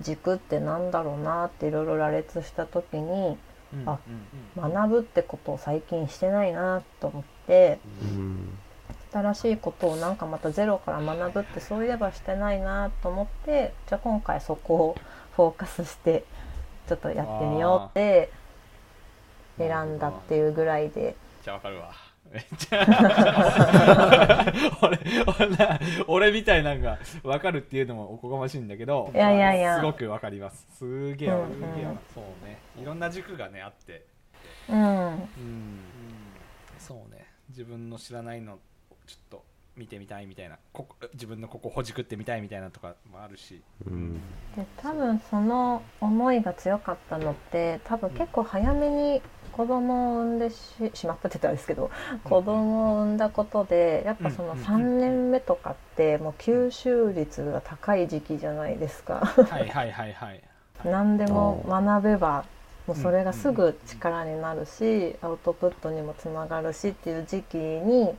[0.00, 3.36] 軸ってなんだろうなっていろいろ羅列した時に
[3.72, 3.98] うんあ
[4.56, 8.58] 学ぶってことを最近してないなと思ってうん
[9.12, 14.96] 新しいことをなんかまたゼロから学ぶってそういえばしてないなと思ってじゃあ今回そこを
[15.36, 16.24] フォーカスして
[16.88, 18.30] ちょっとやってみようって
[19.56, 21.14] 選んだっていうぐらいで。
[21.44, 24.98] じゃあわかるわめっちゃ俺
[26.08, 29.76] 俺みたいなんが分かるっていうのもおこがましいんだけどいやいやいや。
[29.76, 30.66] すごく分かります。
[30.78, 31.52] すげえうんうん。
[31.52, 31.94] すげえわ。
[32.14, 32.58] そうね。
[32.80, 34.06] いろんな軸がねあって。
[34.68, 35.06] うん。
[35.12, 35.20] うん。
[36.78, 37.26] そうね。
[37.50, 38.58] 自分の知らないの
[39.06, 39.44] ちょっと
[39.76, 40.58] 見てみたいみたいな。
[40.72, 43.62] ここ自分のここほじくってみたいみたいなとかもあるし。
[43.86, 44.14] うん。
[44.56, 49.22] で多分その思いが強かったのって多分結構早めに
[49.56, 50.56] 子供を産んでし
[50.94, 51.90] しまったって言ったらあれですけど
[52.24, 59.20] 子供を産んだことでやっぱそのうんうん3年目とかってもう吸収率が高い時期じゃないですか。
[59.24, 60.42] はいはいはいはい。
[60.84, 62.44] 何でも学べば
[62.86, 68.10] もうそれがすぐ力になるしアウトプットにもつながるしっていう時期に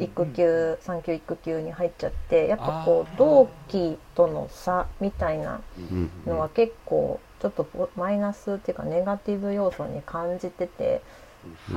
[0.00, 11.02] 育休産休育休に入っちゃってやっぱこう同期との差みたいなうんのは結構ちょっとポマイナスっていうかネガティブ要素に感じててはい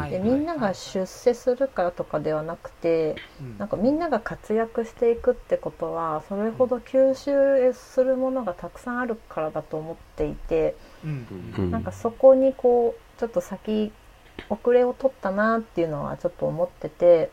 [0.09, 3.57] でみんなが出世するからとかではなくてうん。
[3.57, 10.75] なんかみんなが活躍していくってことはそれほど吸収するものがたくさんあるからだと思っていて
[11.69, 13.91] なんかそこにこうちょっと先
[14.49, 17.29] 遅れを取ったなっていうのはちょっと思ってて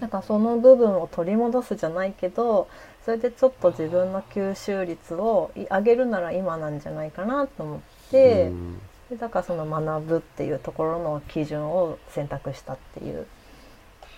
[0.00, 2.68] なんかその部分を取り戻すじゃないけど
[3.04, 8.44] それでちょっと自分の吸収率をい上げるなら今なんじゃないかなと思って。
[8.44, 13.26] うんでだからその学ぶっていうところの基準を選択したっていう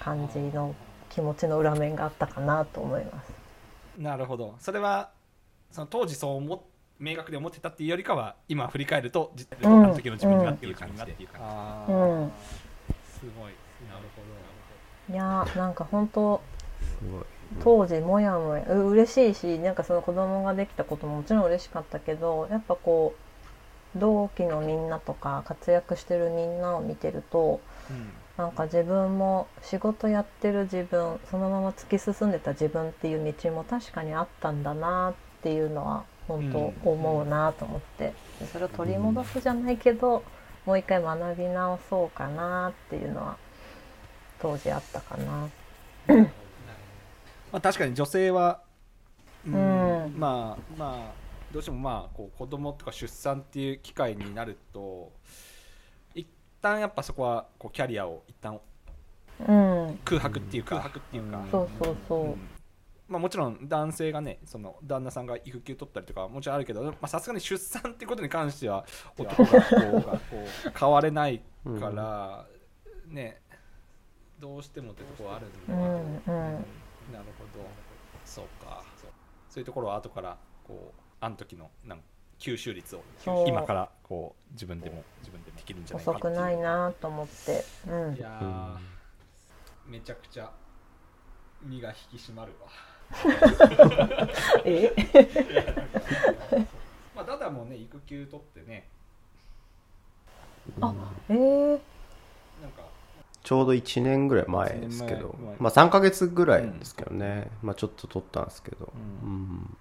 [0.00, 0.74] 感じの
[1.10, 3.32] 気持ちの裏面があったかなと思います。
[3.98, 4.54] なるほど。
[4.60, 5.10] それは
[5.70, 6.60] その当時そう思っ
[6.98, 11.04] 明確で思ってたっていうよりかは今振り返るとうんの時の自分がっていう感じ。
[11.04, 11.18] で、うん。
[11.18, 11.26] す
[13.38, 13.52] ごい。
[13.88, 14.02] なる
[15.06, 15.16] ほい。
[15.16, 16.40] やーなんか本当
[16.80, 17.24] すごい
[17.62, 23.20] 当時もやもやう嬉しいしなんかその子供ができたことももちろん嬉しかったけどやっぱこう
[23.96, 28.10] 同期のみんなとか活躍してるみんなを見てるとど、うん。
[28.36, 40.22] なんか自分も仕事やってる自分そのまま突き進んでた自分っていう道も確かにあったんだなっていうのは本当思うなと思って、でそれを取り戻すじゃないけど
[40.66, 43.36] もう一回学び直そうかなっていうのは
[44.40, 45.48] 当時あったかな。
[47.50, 48.60] まあ、確かに女性は、
[49.46, 49.54] うん
[50.04, 50.14] うん。
[50.16, 55.12] まあまあどうしてもまあこう子供とか出産っていう機会になると
[56.14, 56.26] 一
[56.60, 58.60] 旦やっぱそこはこうキャリアを一旦
[59.40, 62.48] うん、空白っていうか、空白っていうか、そうそうそう、うん。
[63.08, 68.84] まあ、もちろん男性がねその旦那さんが育休取ったりとかはもちろんあるけどまあさすがに出産っていうことに関しては
[69.16, 69.66] 男がこ
[70.66, 71.40] う変われない
[71.80, 72.46] から、
[73.06, 73.40] ね
[74.40, 76.64] どうしてもってとこはあるんだけど、うんうん。
[77.12, 77.64] なるほど。
[78.24, 78.82] そうか。
[79.48, 82.00] そういうところは後からこうあの時のなん
[82.38, 83.02] 吸収率を
[83.46, 88.14] 今からこう自分でも自分でもできるんじゃないか遅くないなと思って、うん。
[88.14, 90.50] い、やー、めちゃくちゃ
[91.62, 92.68] 身が引き締まるわ。
[94.64, 94.92] え？
[97.16, 98.88] まあただもうね育休取ってね。
[100.80, 100.94] あ
[101.28, 102.82] えー、なんか
[103.42, 105.34] ちょうど1年ぐらい前ですけど。
[105.58, 109.76] まあ3ヶ月ぐらいですけどね、まあちょっと取ったんですけど、ううん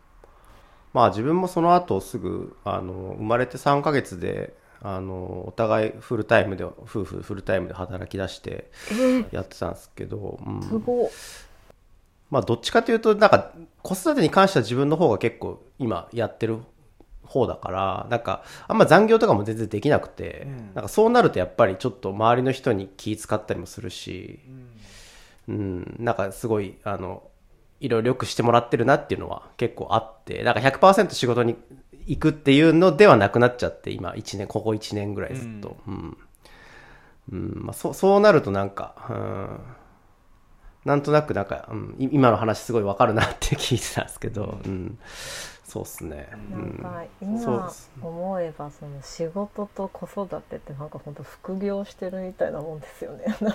[0.98, 8.72] まあ自分もその後すぐあの生まれて3ヶ月でああのお互いフルタイムで夫婦フルタイムで働き出して
[9.30, 10.64] やってたんですけど、うん。
[10.64, 11.10] すごい
[12.32, 13.52] まあどっちかというとなんか
[13.84, 16.62] 子育てに関しては自分の方が結構今やってる
[17.24, 20.58] 方だからなんかあんま残業とかも全然できなくて、うん。
[20.74, 24.40] なんかそうなるとやっぱりちょっと周りの人に気使ったりもするし、
[25.48, 27.22] うん、なんかすごいあの
[27.80, 31.56] いろいろよくしてもらってるなっていうのは結構あってなんか100%仕事に
[32.08, 36.18] 行くっていうのではなくなっちゃって今1年ここ1年ぐらいずっと、うん。
[37.32, 37.54] うん。
[37.66, 39.60] まあ、そうそうなるとなんか、うん、
[40.88, 44.98] なんとなくなんか、うん、い今の話すごいわかるなって聞いてたんですけど、うん。
[45.66, 46.82] そうっすね、うん。
[46.82, 53.26] なんか今思えばその仕事と子育てってなんか本当副業してるみたいなもんですよね。
[53.44, 53.50] な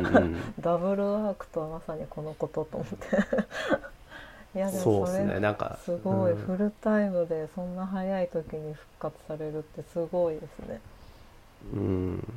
[0.00, 0.22] んか、
[0.58, 4.56] ダブルワークとはまさにこのことと思って。
[4.56, 6.46] いやでそうっすもそれねなんかすごいうん。
[6.46, 10.80] フルタイムでそんな早い時に復活されるってすごいですね。
[11.74, 12.32] うん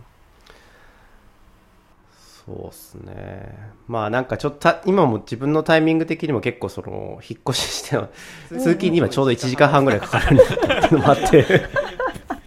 [2.48, 3.58] そうっすね。
[3.90, 8.10] まあなんかちょっとた今も自分のタイミング的にも結構その引っ越ししての
[8.48, 11.68] 通勤に今ちょうど1時間半ぐらいかかるんだっていうのもあって。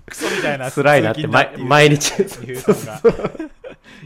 [0.07, 0.71] クソみたいな。
[0.71, 1.59] 辛いなって通勤だいう。
[1.59, 2.23] 毎毎日。
[2.23, 3.01] いうのが。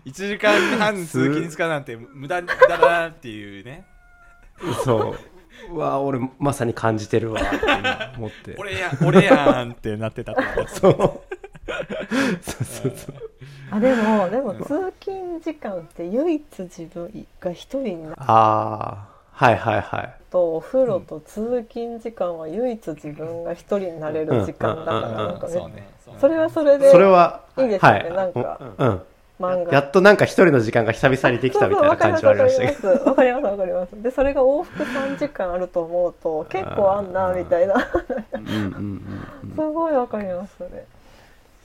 [0.04, 3.86] 1時間半通勤使うなんて無駄だなっていうね。
[4.84, 5.14] そ
[5.70, 5.74] う。
[5.74, 8.56] うわ俺まさに感じてるわって今思って。
[8.58, 10.92] 俺や俺やんってなってたとそう。
[12.42, 13.33] そうそうそう
[13.70, 18.14] あでもでも通勤時間って唯一自分が一人になる。
[18.18, 20.14] ああはいはいはい。
[20.30, 25.88] とお風呂と通勤時間は唯一自分が一人になれる時間だからなんかね
[26.20, 27.66] それはそれでそれはい。
[27.66, 27.98] いですよね。
[27.98, 28.12] はい。
[28.14, 29.02] なんかうん
[29.40, 29.72] 漫画。
[29.72, 32.98] やっとなんか一人の時間が久々にできたみたいな感じはありましたけど。
[32.98, 34.02] どわかりますわかります。
[34.02, 37.74] でそれが往復3時間あると思うと結構あんなみたいな。
[39.56, 40.86] すごいわかりますね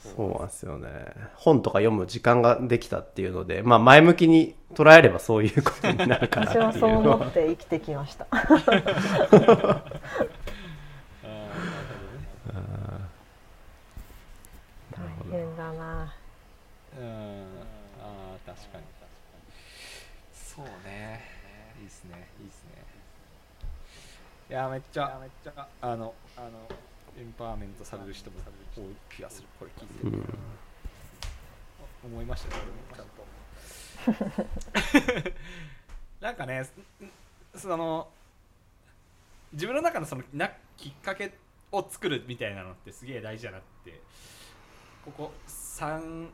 [0.00, 0.88] そうなんですよね。
[1.36, 6.80] 本とか読む時間ができたっていうのでまあ前向きに捉えればそういうことになるかな私はっていう。
[6.80, 8.26] そう思って生きてきました。
[8.30, 8.40] 大
[15.30, 16.14] 変だな。
[16.98, 17.46] うん。
[18.02, 18.82] あー確かに確かに。
[20.32, 21.20] そうね。
[21.80, 22.26] いいっすね。
[22.40, 22.84] いいっすね。
[24.50, 26.48] いやめっちゃめっちゃあのあの
[27.20, 28.38] エンパワーメントされる人も
[28.74, 29.48] 多い気がする。
[29.58, 30.24] これ聞いてて、うん
[32.02, 34.24] 思いましたね俺もちゃん
[35.22, 35.32] と。
[36.22, 36.66] なんかね
[37.54, 38.08] その
[39.52, 41.34] 自分の中のそのなきっかけ
[41.70, 44.00] を作るみたいなのってすげえ大事だなって。
[45.04, 46.28] ここ 3,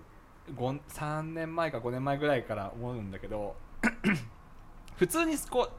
[0.55, 3.57] 5 3年前か5年前ぐらいから思うんだけど
[4.97, 5.73] 普通にこう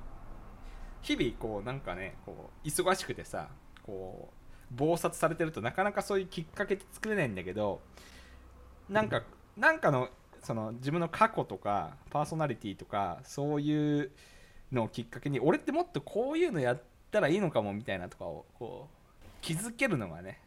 [1.01, 3.49] 日々こうなんかねこう忙しくてさ
[3.83, 4.36] こう
[4.75, 7.81] 忙殺されてるとなかなかそういうきっかけって作れないんだけど
[8.89, 9.23] なんか
[9.55, 10.09] なんかの
[10.43, 14.11] その自分の過去とかパーソナリティとかそういう
[14.71, 20.41] のをきっかけに俺ってもっとこういうのやったらいいのかもみたいなとかをこう気づけるのがね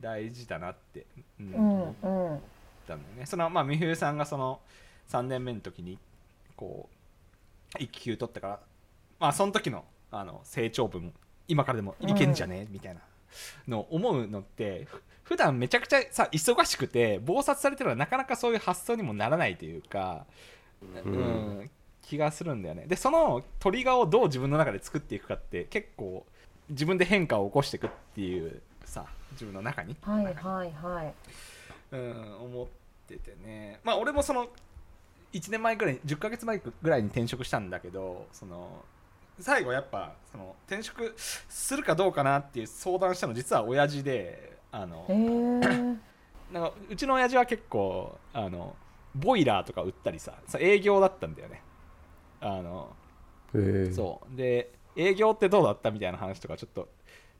[0.00, 1.06] 大事だなって、
[1.40, 1.54] うんうん。
[1.54, 2.40] 思っうん。
[2.86, 4.60] たんだよねそのまあ美冬さんがその
[5.10, 5.98] 3年目の時に
[6.56, 6.88] こ
[7.78, 8.60] う育休取ったから
[9.18, 11.12] まあその時のあの成長分
[11.48, 13.00] 今からでもいけんじゃね、みたいな
[13.68, 20.24] のを思うのってふ普段めちゃくちゃさ忙しくて忙殺されてるのはなかなかそういう発想にもならないというか、
[21.04, 21.14] ううん
[21.62, 21.70] ん
[22.02, 22.86] 気がするんだよね。
[22.86, 26.24] でそのトリガーをどう自分の中で作っていくかって結構
[26.68, 29.96] 自分で変化を起こしていくっていうさ自分の中に。
[30.00, 30.30] はいは
[30.64, 31.14] いはい。
[31.92, 32.66] うん、思っ
[33.08, 33.80] ててね。
[33.82, 34.48] まあ俺もその
[35.32, 38.84] 1年前ぐらい10ヶ月前ぐらいに転職したんだけどその
[39.40, 45.98] 最後やっぱその転職するかどうかなっていう相談したの実は親父であのえー、
[46.52, 48.74] なんかうちの親父は結構あの
[49.14, 51.62] ボイラーとか売ったりささ営業だったんだよね。
[52.40, 52.94] あの
[53.92, 54.36] そう。
[54.36, 56.88] で営業ってどうだったみたいな話とかちょっと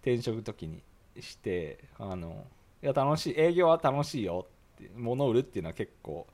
[0.00, 0.82] 転職時に
[1.20, 2.46] してあの
[2.82, 6.26] いや楽しい営業は楽しいよって物を売るっていうのは結構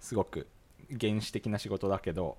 [0.00, 0.46] すごく
[1.00, 2.36] 原始的な仕事だけど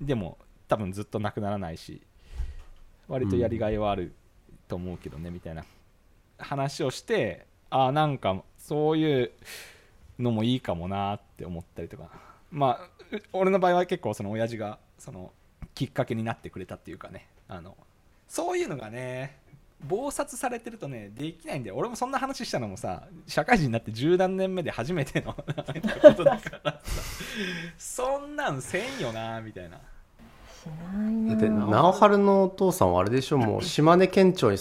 [0.00, 0.38] でも
[0.70, 2.00] 多分ずっとなくならないし
[3.08, 4.14] 割とやりがいはある
[4.68, 5.64] と思うけどね、みたいな。
[6.38, 9.32] 話をしてああなんかそういう
[10.18, 12.08] のもいいかもなって思ったりとか。
[12.52, 15.32] まあ俺の場合は結構その親父がその
[15.74, 17.26] きっかけになってくれたっていうかね。
[17.48, 17.76] あの
[18.28, 19.38] そういうのがね
[19.86, 21.76] 忙殺されてるとねできないんだよ。
[21.76, 25.42] 俺もそんな話したのもさ社会人になって十何年目で初めての こ
[26.14, 26.80] とだから
[27.76, 29.80] そんなんせんよなみたいな。
[30.66, 34.56] だって直春のお父さんはあれでしょもう島根県庁に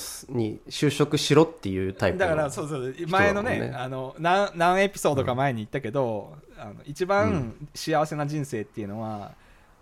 [0.70, 9.34] 就職しろっていうタイプのだからそうそう前のねあの何何エピソードか前に言ったけど、あの一番幸せな人生っていうのは、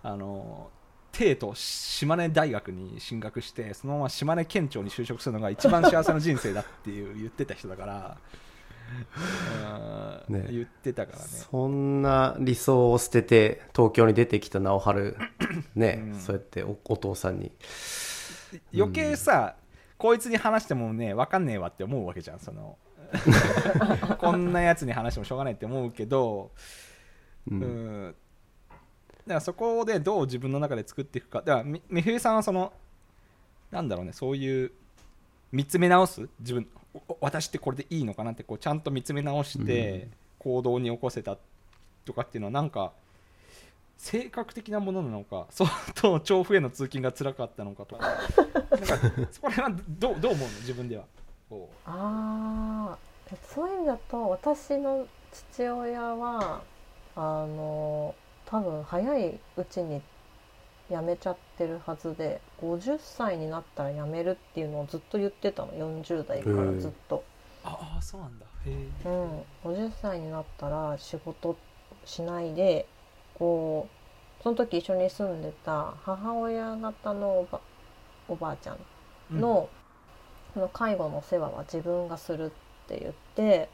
[0.01, 0.69] あの
[1.11, 8.47] 帝都島根大学に進学してそのまま島根県庁に就職するのが一番幸せな人生だっていう言ってた人だから、うん
[10.29, 10.47] ね。
[10.49, 11.23] 言ってたからね。
[11.25, 15.15] そんな理想を捨てて東京に出てきた直春
[15.75, 16.19] ね、うん。
[16.19, 17.51] そうやっておお父さんに。
[18.73, 19.55] 余計さ、
[19.97, 22.77] こいつに話してもね分かんねえわって思うわけじゃんその。
[24.19, 26.51] こんなやつに話してもしょうがないって思うけど
[27.49, 28.07] ううん。
[28.09, 28.15] ん
[28.71, 28.75] だ
[29.27, 31.39] からそこでどう自分の中で作っていくか。
[31.41, 32.73] だからみ美冬さんはその
[33.71, 34.71] なんだろうねそういう
[35.51, 36.27] 見つめ直す？
[36.39, 36.67] 自分
[37.21, 40.07] 私ってこれでいいのかなってこうちゃんと見つめ直して
[40.39, 41.37] 行動に起こせた
[42.05, 42.91] とかっていうのはなんか
[43.97, 48.05] 性格的なものなのか相当調布への通勤が辛かったのかとか。
[48.05, 48.97] なんか
[49.31, 50.53] そこら辺はどうどう思うの？
[50.59, 51.05] 自分では。
[51.85, 52.97] あ
[53.43, 56.61] そういう意味だと私の父親は
[57.15, 58.13] あの
[58.45, 60.01] 多分早いうちに
[60.89, 65.73] 辞めちゃってるはずで50歳になったら辞めるっていうのをずっと言ってたの。
[65.73, 67.21] 40代からずっと、う
[67.67, 68.45] ああそうなんだ。
[68.65, 71.57] へえうん、50歳になったら仕事
[72.05, 72.87] しないで
[73.35, 73.87] こ
[74.39, 77.59] うその時一緒に住んでた母親方のおば
[78.29, 79.69] おばあちゃんの,、
[80.53, 82.49] その介護の世話は自分がするっ
[82.87, 83.69] て言って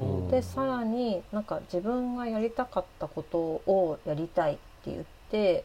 [0.00, 5.64] うんでさらになんか自分がやりたかったことをやりたいって言って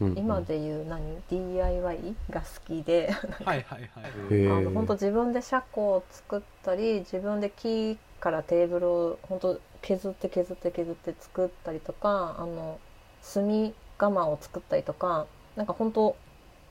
[0.00, 0.18] うん。
[0.18, 3.10] 今で言う何？DIY が好きで。
[3.44, 4.34] はいはいはい。
[4.34, 12.78] へえあの本当自分で車庫を作ったり自分で木からテーブルを本当削って削って削って作ったりとかあの
[13.22, 15.26] 炭窯を作ったりとか
[15.56, 16.16] なんか本当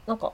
[0.06, 0.34] なんか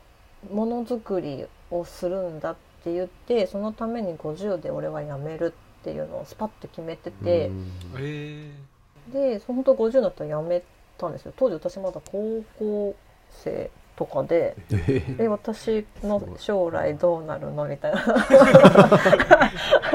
[0.51, 7.49] ものづくりをするんだって言ってそのために50で俺は辞めるっていうのをスパッと決めてて。
[9.11, 10.63] で本当50になったら辞め
[11.03, 11.33] たんですよ。
[11.35, 12.95] 当時私まだ高校
[13.29, 14.55] 生とかで
[15.19, 17.99] 「え私の将来どうなるの?」みたいな。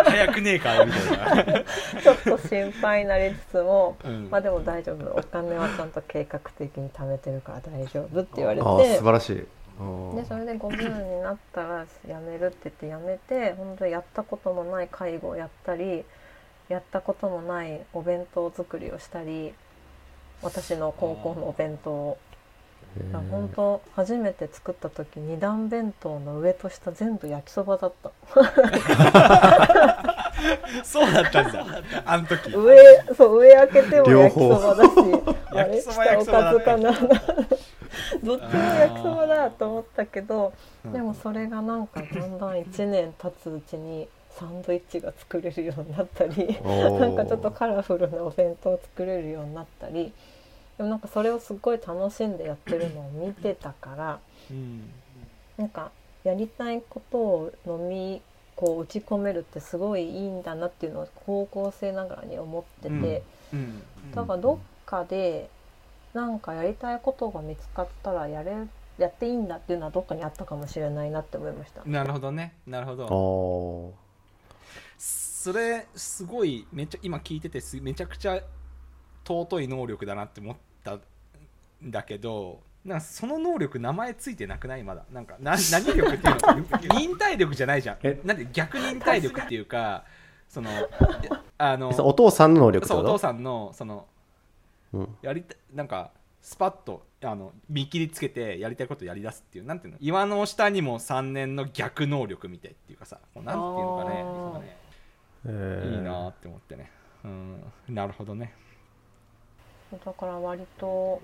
[0.05, 1.65] 早くねえかみたいな、
[2.03, 5.19] ちょっと心配になりつつもうん「まあでも大丈夫。
[5.19, 8.97] お金はちゃんと計画的に貯めてるから大丈夫」って言われて。
[8.97, 9.47] 素晴らしい。
[10.15, 16.05] でそれで50になったら辞めるって言って辞めて本当にやったこともない介護をやったり
[16.69, 19.55] やったこともないお弁当作りをしたり
[20.43, 21.91] 私の高校のお弁当。
[21.91, 22.19] を
[23.31, 28.11] 本当初めて作った時二段弁当の上と下全部焼きそばだった。
[30.83, 31.67] そうだったんだ。
[32.05, 32.51] あの時。
[32.55, 32.77] 上
[33.17, 34.91] そう上開けても焼きそばだし
[35.51, 35.81] あれ？
[35.81, 36.93] 下おかずかな？
[38.23, 40.53] どっちも焼きそばだと思ったけど
[40.85, 44.09] うんでもそれがなんかだんだん1年経つうちに
[44.39, 50.13] サンドイッチが作れるようになったりなんかちょっとカラフルなお弁当を作れるようになったり
[50.77, 54.19] でもなんかそれをすっごい楽しんでやってるのを見てたから
[54.51, 54.91] うん。
[55.57, 55.91] なんか
[56.23, 58.23] やりたいことを飲み
[58.55, 63.23] こう打ち込めるってすごいいいんだなっていうのを高校生ながらに思ってて、
[64.15, 65.49] だからどっかで
[66.13, 68.53] なんかやりたいことが見つかったらやれ
[68.99, 71.83] やっていいんだっていうのはどっかにあったかもしれないなって思いました。
[71.85, 72.55] なるほどね。
[72.67, 74.08] なるほあどー
[74.97, 78.41] それすごいめっちゃ今聞いててすめちゃくちゃ
[79.25, 81.01] 尊い能力だなって思ったん
[81.85, 84.83] だけどなんかその能力名前ついてなくない？
[84.83, 85.05] まだ。
[85.13, 86.41] なんかな何力っていうの？
[86.65, 87.99] か 忍耐力じゃないじゃん。
[88.03, 88.21] え？
[88.25, 90.05] なんで逆忍耐力っていうか
[90.49, 90.71] その
[91.59, 94.07] あのお父さんの能力そうお父さんのその
[94.93, 95.17] うん。
[95.23, 104.89] やりたなんかスパッとあの見切りつけてやりたいことやりだすっていうなんていうの岩の下にも3年の逆能力みたいっていうかさこうなんていうのかね
[105.47, 105.97] えー。
[105.97, 106.91] いいなって思ってね。
[107.25, 107.73] うん。
[107.89, 108.53] なるほどね。
[110.05, 111.23] だから割と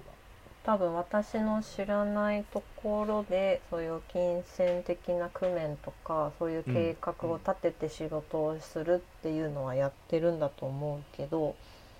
[0.64, 11.54] 多分私の知らないところでそういう金銭的な工面とかそういう計画を立てて仕事をするっていうのはやってるんだと思うけど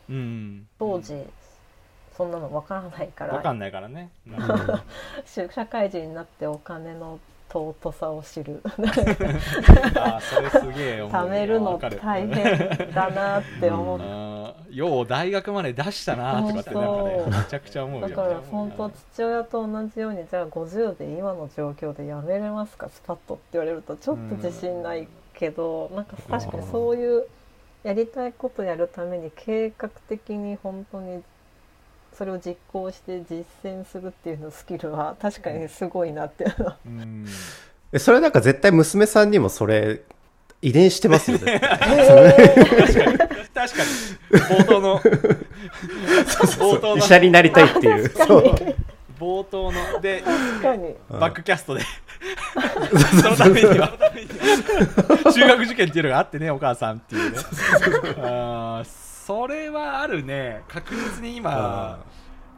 [0.08, 0.66] うん。
[0.78, 1.26] 当時
[2.16, 3.34] そんなの分からないから。
[3.34, 4.10] 分かんないからね。
[4.26, 4.80] なるほど
[5.50, 7.18] 社会人になってお金の
[7.50, 8.60] 尊さを知る。
[8.66, 11.12] あーそれすげえ思う。
[11.12, 18.08] 貯めるの大変だなって思っあーよう大学まで出したなとかってなんかねめちゃくちゃ思うよ。
[18.08, 22.88] だから本当父親と同じようにじゃあ50で今の状況でやめれますか？
[22.88, 27.24] スパッとって言われるとちょっと自信ないけど、なんか確かにそういう
[27.84, 31.22] やりたいことやるために計画的に本当に
[32.16, 36.44] それを実行して実践するっていうのスキルは確かにすごいなって。
[36.44, 36.46] い
[36.86, 37.26] うん。
[37.92, 40.02] えそれなんか絶対娘さんにもそれ
[40.62, 41.60] 遺伝してますよね。
[41.60, 43.10] 確かに。
[44.30, 45.00] 冒頭の。
[45.04, 46.96] 冒頭の。
[46.96, 48.08] 医者になりたいっていう。
[48.08, 48.54] そう。
[49.18, 50.00] 冒頭の。
[50.00, 50.94] で確かに。
[51.10, 51.82] バックキャストで。
[53.22, 53.92] そのためには。
[55.32, 57.38] 中学受験っていうのがあってねお母さんっていうね。
[58.22, 60.62] あーそれはあるね。
[60.68, 61.98] 確実に今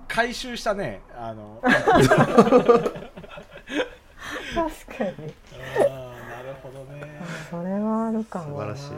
[0.08, 1.00] 回収したね。
[1.16, 2.24] あのあ 確か
[5.04, 5.10] に。
[5.14, 7.20] ーなるほどね。
[7.50, 8.74] それはあるかもな。
[8.76, 8.92] 素晴らしい。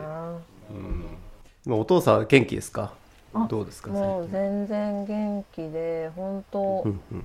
[1.66, 2.92] 今お父さん元気ですか？
[3.34, 3.90] あどうですか？
[3.90, 7.24] もう全然元気で本当うんうん。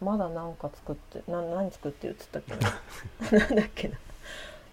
[0.00, 2.56] まだなんか作ってな何作ってるっつったっけ？
[2.56, 3.96] な なんだっけな。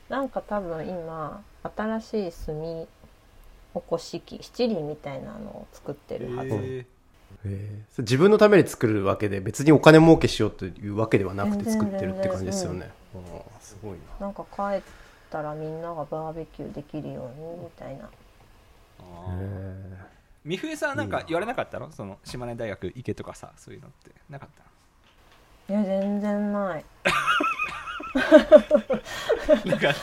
[0.09, 1.41] なんか多分今
[1.75, 2.55] 新しい炭
[3.75, 6.85] 起こし器七輪みたいなのを作ってるはず、え
[7.43, 12.89] え自分のために作るわけで別にお金儲けしようというわけではなくて作ってるって感じですよね。
[13.13, 13.19] あ
[13.55, 14.27] あすごいな。
[14.27, 14.81] なんか帰っ
[15.29, 18.09] たらみんながバーベキューできるようにみたいな。
[20.45, 21.91] 美冬さんなんか言われなかったの？
[21.91, 24.11] その島根大学行けとかさそういうのって。
[24.29, 24.69] なかったの？
[25.69, 26.85] いや全然ない。
[29.65, 29.93] なかっ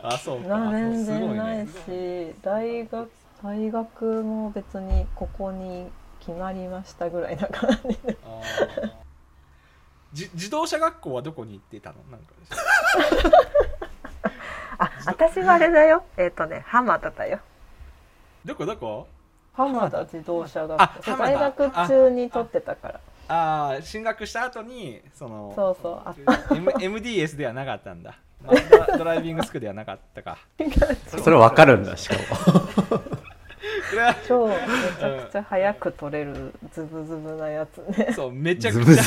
[0.00, 0.48] たあそうか。
[0.58, 1.66] な全然ないね。
[1.66, 3.10] し大学
[3.42, 5.90] 大学も別にここに
[6.20, 8.16] 決まりましたぐらいな感じで。
[10.12, 11.96] じ自動車学校はどこに行ってたの？
[12.10, 12.26] なんか
[14.78, 16.04] あ私はあれだよ。
[16.16, 17.40] えっ、とね浜田だよ。
[18.44, 19.08] どこどこ？
[19.54, 26.14] 浜田自動車学あ校大学中に取ってたからああ進学した後にそのそうそうあ
[26.54, 28.52] M MDS ではなかったんだ、ま
[28.88, 30.38] あドライビングスクールではなかったか。
[30.58, 30.66] え
[31.22, 32.20] それわかるんだしかも。
[34.26, 38.12] 超めちゃくちゃ早く取れるズブズブなやつね。
[38.12, 39.02] そうめちゃくちゃ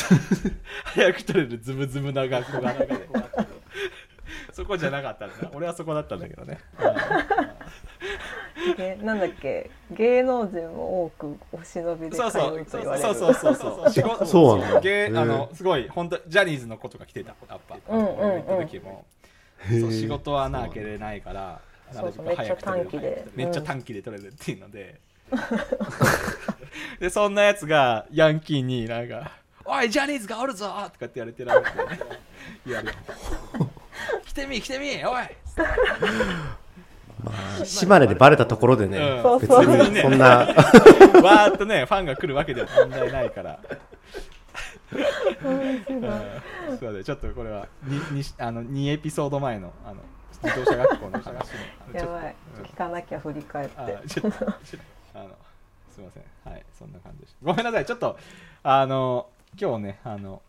[0.86, 3.07] 早く取れるズブズブな学校が中で
[4.53, 6.59] そこじゃなかったんだ俺はそこだったんだけどね。
[6.80, 6.86] げ
[9.03, 13.03] なんだっけ芸能人も多くお忍びで通そうそううと言われる。
[13.03, 13.91] そうそうそうそう。
[13.91, 14.80] 仕 事そうなんだ。
[14.82, 15.20] ゲへー。
[15.22, 17.36] あのすごい本当ジャニーズの子とか来てた。
[17.49, 18.05] やっぱ、うんうん。
[18.05, 19.05] う行った時も。
[19.70, 21.60] そう仕事はなけれないから
[21.91, 23.26] そうそうめっちゃ短期で。
[23.34, 24.99] めっちゃ短期で取れるっていうので、
[26.99, 29.32] でそんなやつがヤンキーになんか
[29.66, 31.99] 「おいジャニーズがおるぞ!」とかって 言われてられて、ね、
[32.66, 32.93] 言われて
[34.26, 35.28] 来てみ来てみおい!」
[37.63, 39.39] 島根でバレたところでね、うん。
[39.39, 40.26] 別にそんな。
[40.28, 43.59] わーっとねファンが来るわけでは問題ないから。
[45.43, 46.80] うん。
[46.80, 50.01] そうでちょっとこれは 2, にあの2エピソード前のあの
[50.43, 52.36] 自動車学校の話のやばい。
[52.59, 54.49] うん聞かなきゃ振り返ってあちょっとちょっと
[55.15, 55.30] あの
[55.89, 56.24] すいません。
[56.51, 58.18] はいそんな感じでしたごめんなさいちょっと
[58.63, 59.28] あの
[59.59, 60.41] 今日ねあのお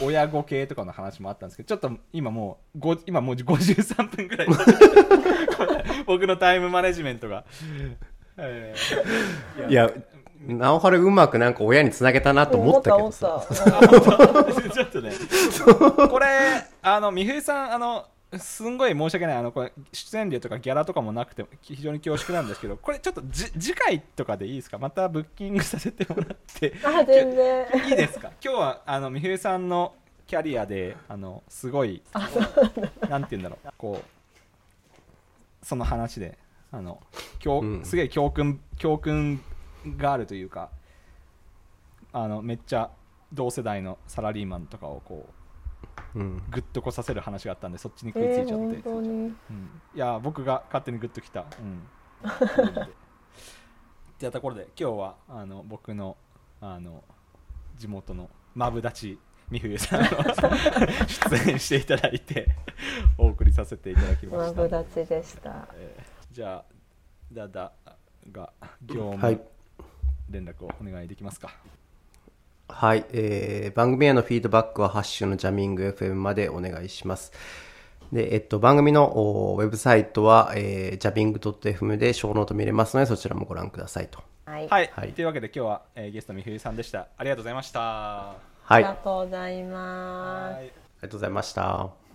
[0.00, 4.48] 親子系とかの話もあったんですけどちょっと今もうご今もう53分ぐらい。
[6.06, 7.44] 僕のタイムマネジメントが、
[8.36, 9.90] えーいや。
[10.46, 13.44] 直春うまくなんか親につなげたなと思ったけどさ。
[13.50, 14.70] 思った思った。
[14.70, 15.12] ちょっとね、
[16.08, 16.26] これ、
[16.80, 18.06] あの、美冬さん、あの、
[18.36, 24.76] すんごい申し訳ない、あの、これ、出演料とかギャラとかもなくて、非常に恐縮なんですけど、これちょっとじ次回とかでいいですか？
[24.76, 27.66] またブッキングさせてもらって、あ全然。
[27.88, 28.30] いいですか？
[28.44, 29.94] 今日は、あの、美冬さんの
[30.26, 32.02] キャリアで、あの、すごい、
[33.08, 36.36] なんて言うんだろう、こう、その話で、
[36.70, 37.00] あの、
[37.38, 37.84] 教うん。
[37.84, 39.40] すげえ教訓、教訓
[39.96, 40.68] があるというか、
[42.12, 42.90] あの、めっちゃ
[43.32, 45.37] 同世代のサラリーマンとかをこう、うん
[46.14, 49.08] グッとこさせる話があったんでそっちに食いつえー、いちゃって、本当に。
[49.08, 49.34] うん、
[49.94, 51.44] いや僕が勝手にグッときた。
[51.60, 51.82] うん。
[52.22, 52.88] っ
[54.18, 56.16] てやったところで今日はあの僕の
[56.60, 57.04] あの
[57.76, 59.18] 地元のマブダチ
[59.50, 62.48] 美冬さんの出演していただいて
[63.16, 64.56] お送りさせていただきました。
[64.56, 65.68] マブダチでした。
[65.74, 66.64] えーじゃあ
[67.32, 67.72] ダダ
[68.30, 69.40] が業務はい。
[70.30, 71.48] 連絡をお願いできますか。
[71.48, 71.56] はい、
[73.12, 77.32] えー番組へのフィードバックはハッシュのジャミング FM までお願いします。
[78.12, 84.20] で、えっと、番組のおウェブサイトは、えー、ジャビング .fm でショーノート見れますので、そちらもご覧くださいと。
[84.46, 85.12] はい、はい、はい。
[85.12, 87.08] というわけで今日は、えーゲスト美冬さんでした。
[87.16, 87.80] ありがとうございました。
[87.80, 88.36] はい、
[88.70, 90.54] ありがありとうございます。
[90.54, 90.88] はい。
[91.00, 92.07] がとうございました。